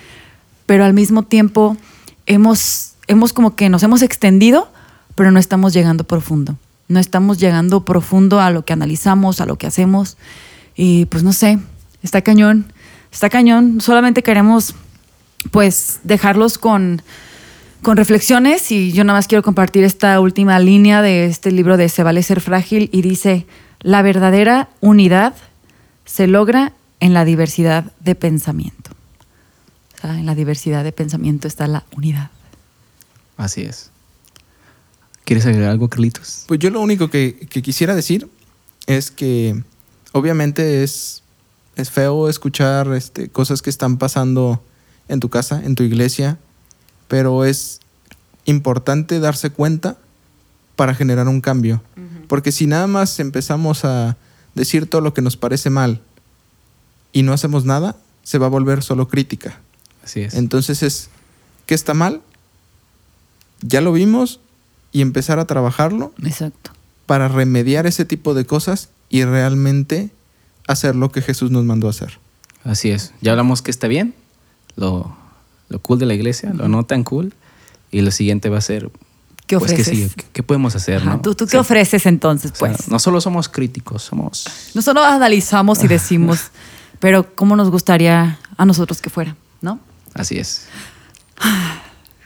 [0.66, 1.78] Pero al mismo tiempo
[2.26, 4.70] hemos, hemos como que nos hemos extendido,
[5.14, 6.58] pero no estamos llegando profundo.
[6.88, 10.18] No estamos llegando profundo a lo que analizamos, a lo que hacemos.
[10.76, 11.58] Y pues no sé,
[12.02, 12.70] está cañón,
[13.10, 13.80] está cañón.
[13.80, 14.74] Solamente queremos
[15.50, 17.00] pues dejarlos con,
[17.88, 21.88] con reflexiones y yo nada más quiero compartir esta última línea de este libro de
[21.88, 23.46] Se vale ser frágil y dice,
[23.80, 25.34] la verdadera unidad
[26.04, 28.90] se logra en la diversidad de pensamiento.
[29.94, 32.30] O sea, en la diversidad de pensamiento está la unidad.
[33.38, 33.90] Así es.
[35.24, 36.44] ¿Quieres agregar algo, Carlitos?
[36.46, 38.28] Pues yo lo único que, que quisiera decir
[38.86, 39.62] es que
[40.12, 41.22] obviamente es,
[41.74, 44.62] es feo escuchar este, cosas que están pasando
[45.08, 46.38] en tu casa, en tu iglesia,
[47.08, 47.80] pero es
[48.44, 49.96] importante darse cuenta
[50.76, 51.82] para generar un cambio.
[52.28, 54.16] Porque si nada más empezamos a
[54.54, 56.00] decir todo lo que nos parece mal
[57.12, 59.58] y no hacemos nada, se va a volver solo crítica.
[60.04, 60.34] Así es.
[60.34, 61.08] Entonces es,
[61.66, 62.20] ¿qué está mal?
[63.60, 64.40] Ya lo vimos
[64.92, 66.70] y empezar a trabajarlo Exacto.
[67.06, 70.10] para remediar ese tipo de cosas y realmente
[70.66, 72.18] hacer lo que Jesús nos mandó a hacer.
[72.64, 73.12] Así es.
[73.20, 74.14] Ya hablamos que está bien,
[74.76, 75.16] lo,
[75.68, 77.34] lo cool de la iglesia, lo no tan cool.
[77.90, 78.90] Y lo siguiente va a ser,
[79.46, 80.10] ¿Qué pues, ¿qué, ofreces?
[80.10, 80.24] sigue?
[80.32, 80.98] ¿Qué, podemos hacer?
[80.98, 81.20] Ajá, no?
[81.22, 82.88] ¿Tú, tú qué ofreces entonces, O sea, pues?
[82.88, 84.44] no solo somos críticos, somos...
[84.74, 86.50] No solo analizamos y decimos,
[87.00, 89.80] pero cómo nos gustaría a nosotros que fuera, ¿no?
[90.12, 90.66] Así es.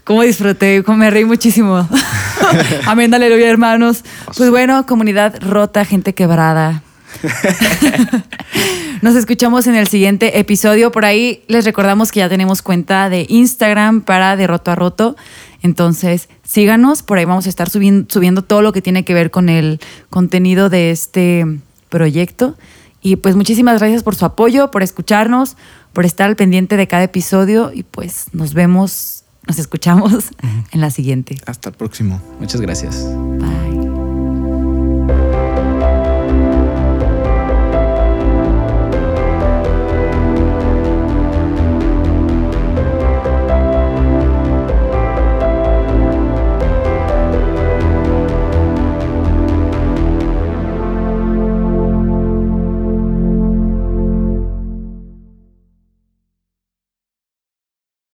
[0.02, 1.88] Cómo disfruté, cómo me reí muchísimo.
[2.86, 4.02] Amén, aleluya, hermanos.
[4.36, 6.82] Pues bueno, comunidad rota, gente quebrada.
[9.00, 10.92] Nos escuchamos en el siguiente episodio.
[10.92, 15.16] Por ahí les recordamos que ya tenemos cuenta de Instagram para de roto a roto.
[15.62, 17.02] Entonces, síganos.
[17.02, 19.80] Por ahí vamos a estar subiendo, subiendo todo lo que tiene que ver con el
[20.10, 21.46] contenido de este
[21.88, 22.56] proyecto.
[23.00, 25.56] Y pues muchísimas gracias por su apoyo, por escucharnos,
[25.92, 27.72] por estar al pendiente de cada episodio.
[27.74, 30.30] Y pues nos vemos, nos escuchamos
[30.72, 31.36] en la siguiente.
[31.46, 32.20] Hasta el próximo.
[32.38, 33.04] Muchas gracias.
[33.38, 33.71] Bye.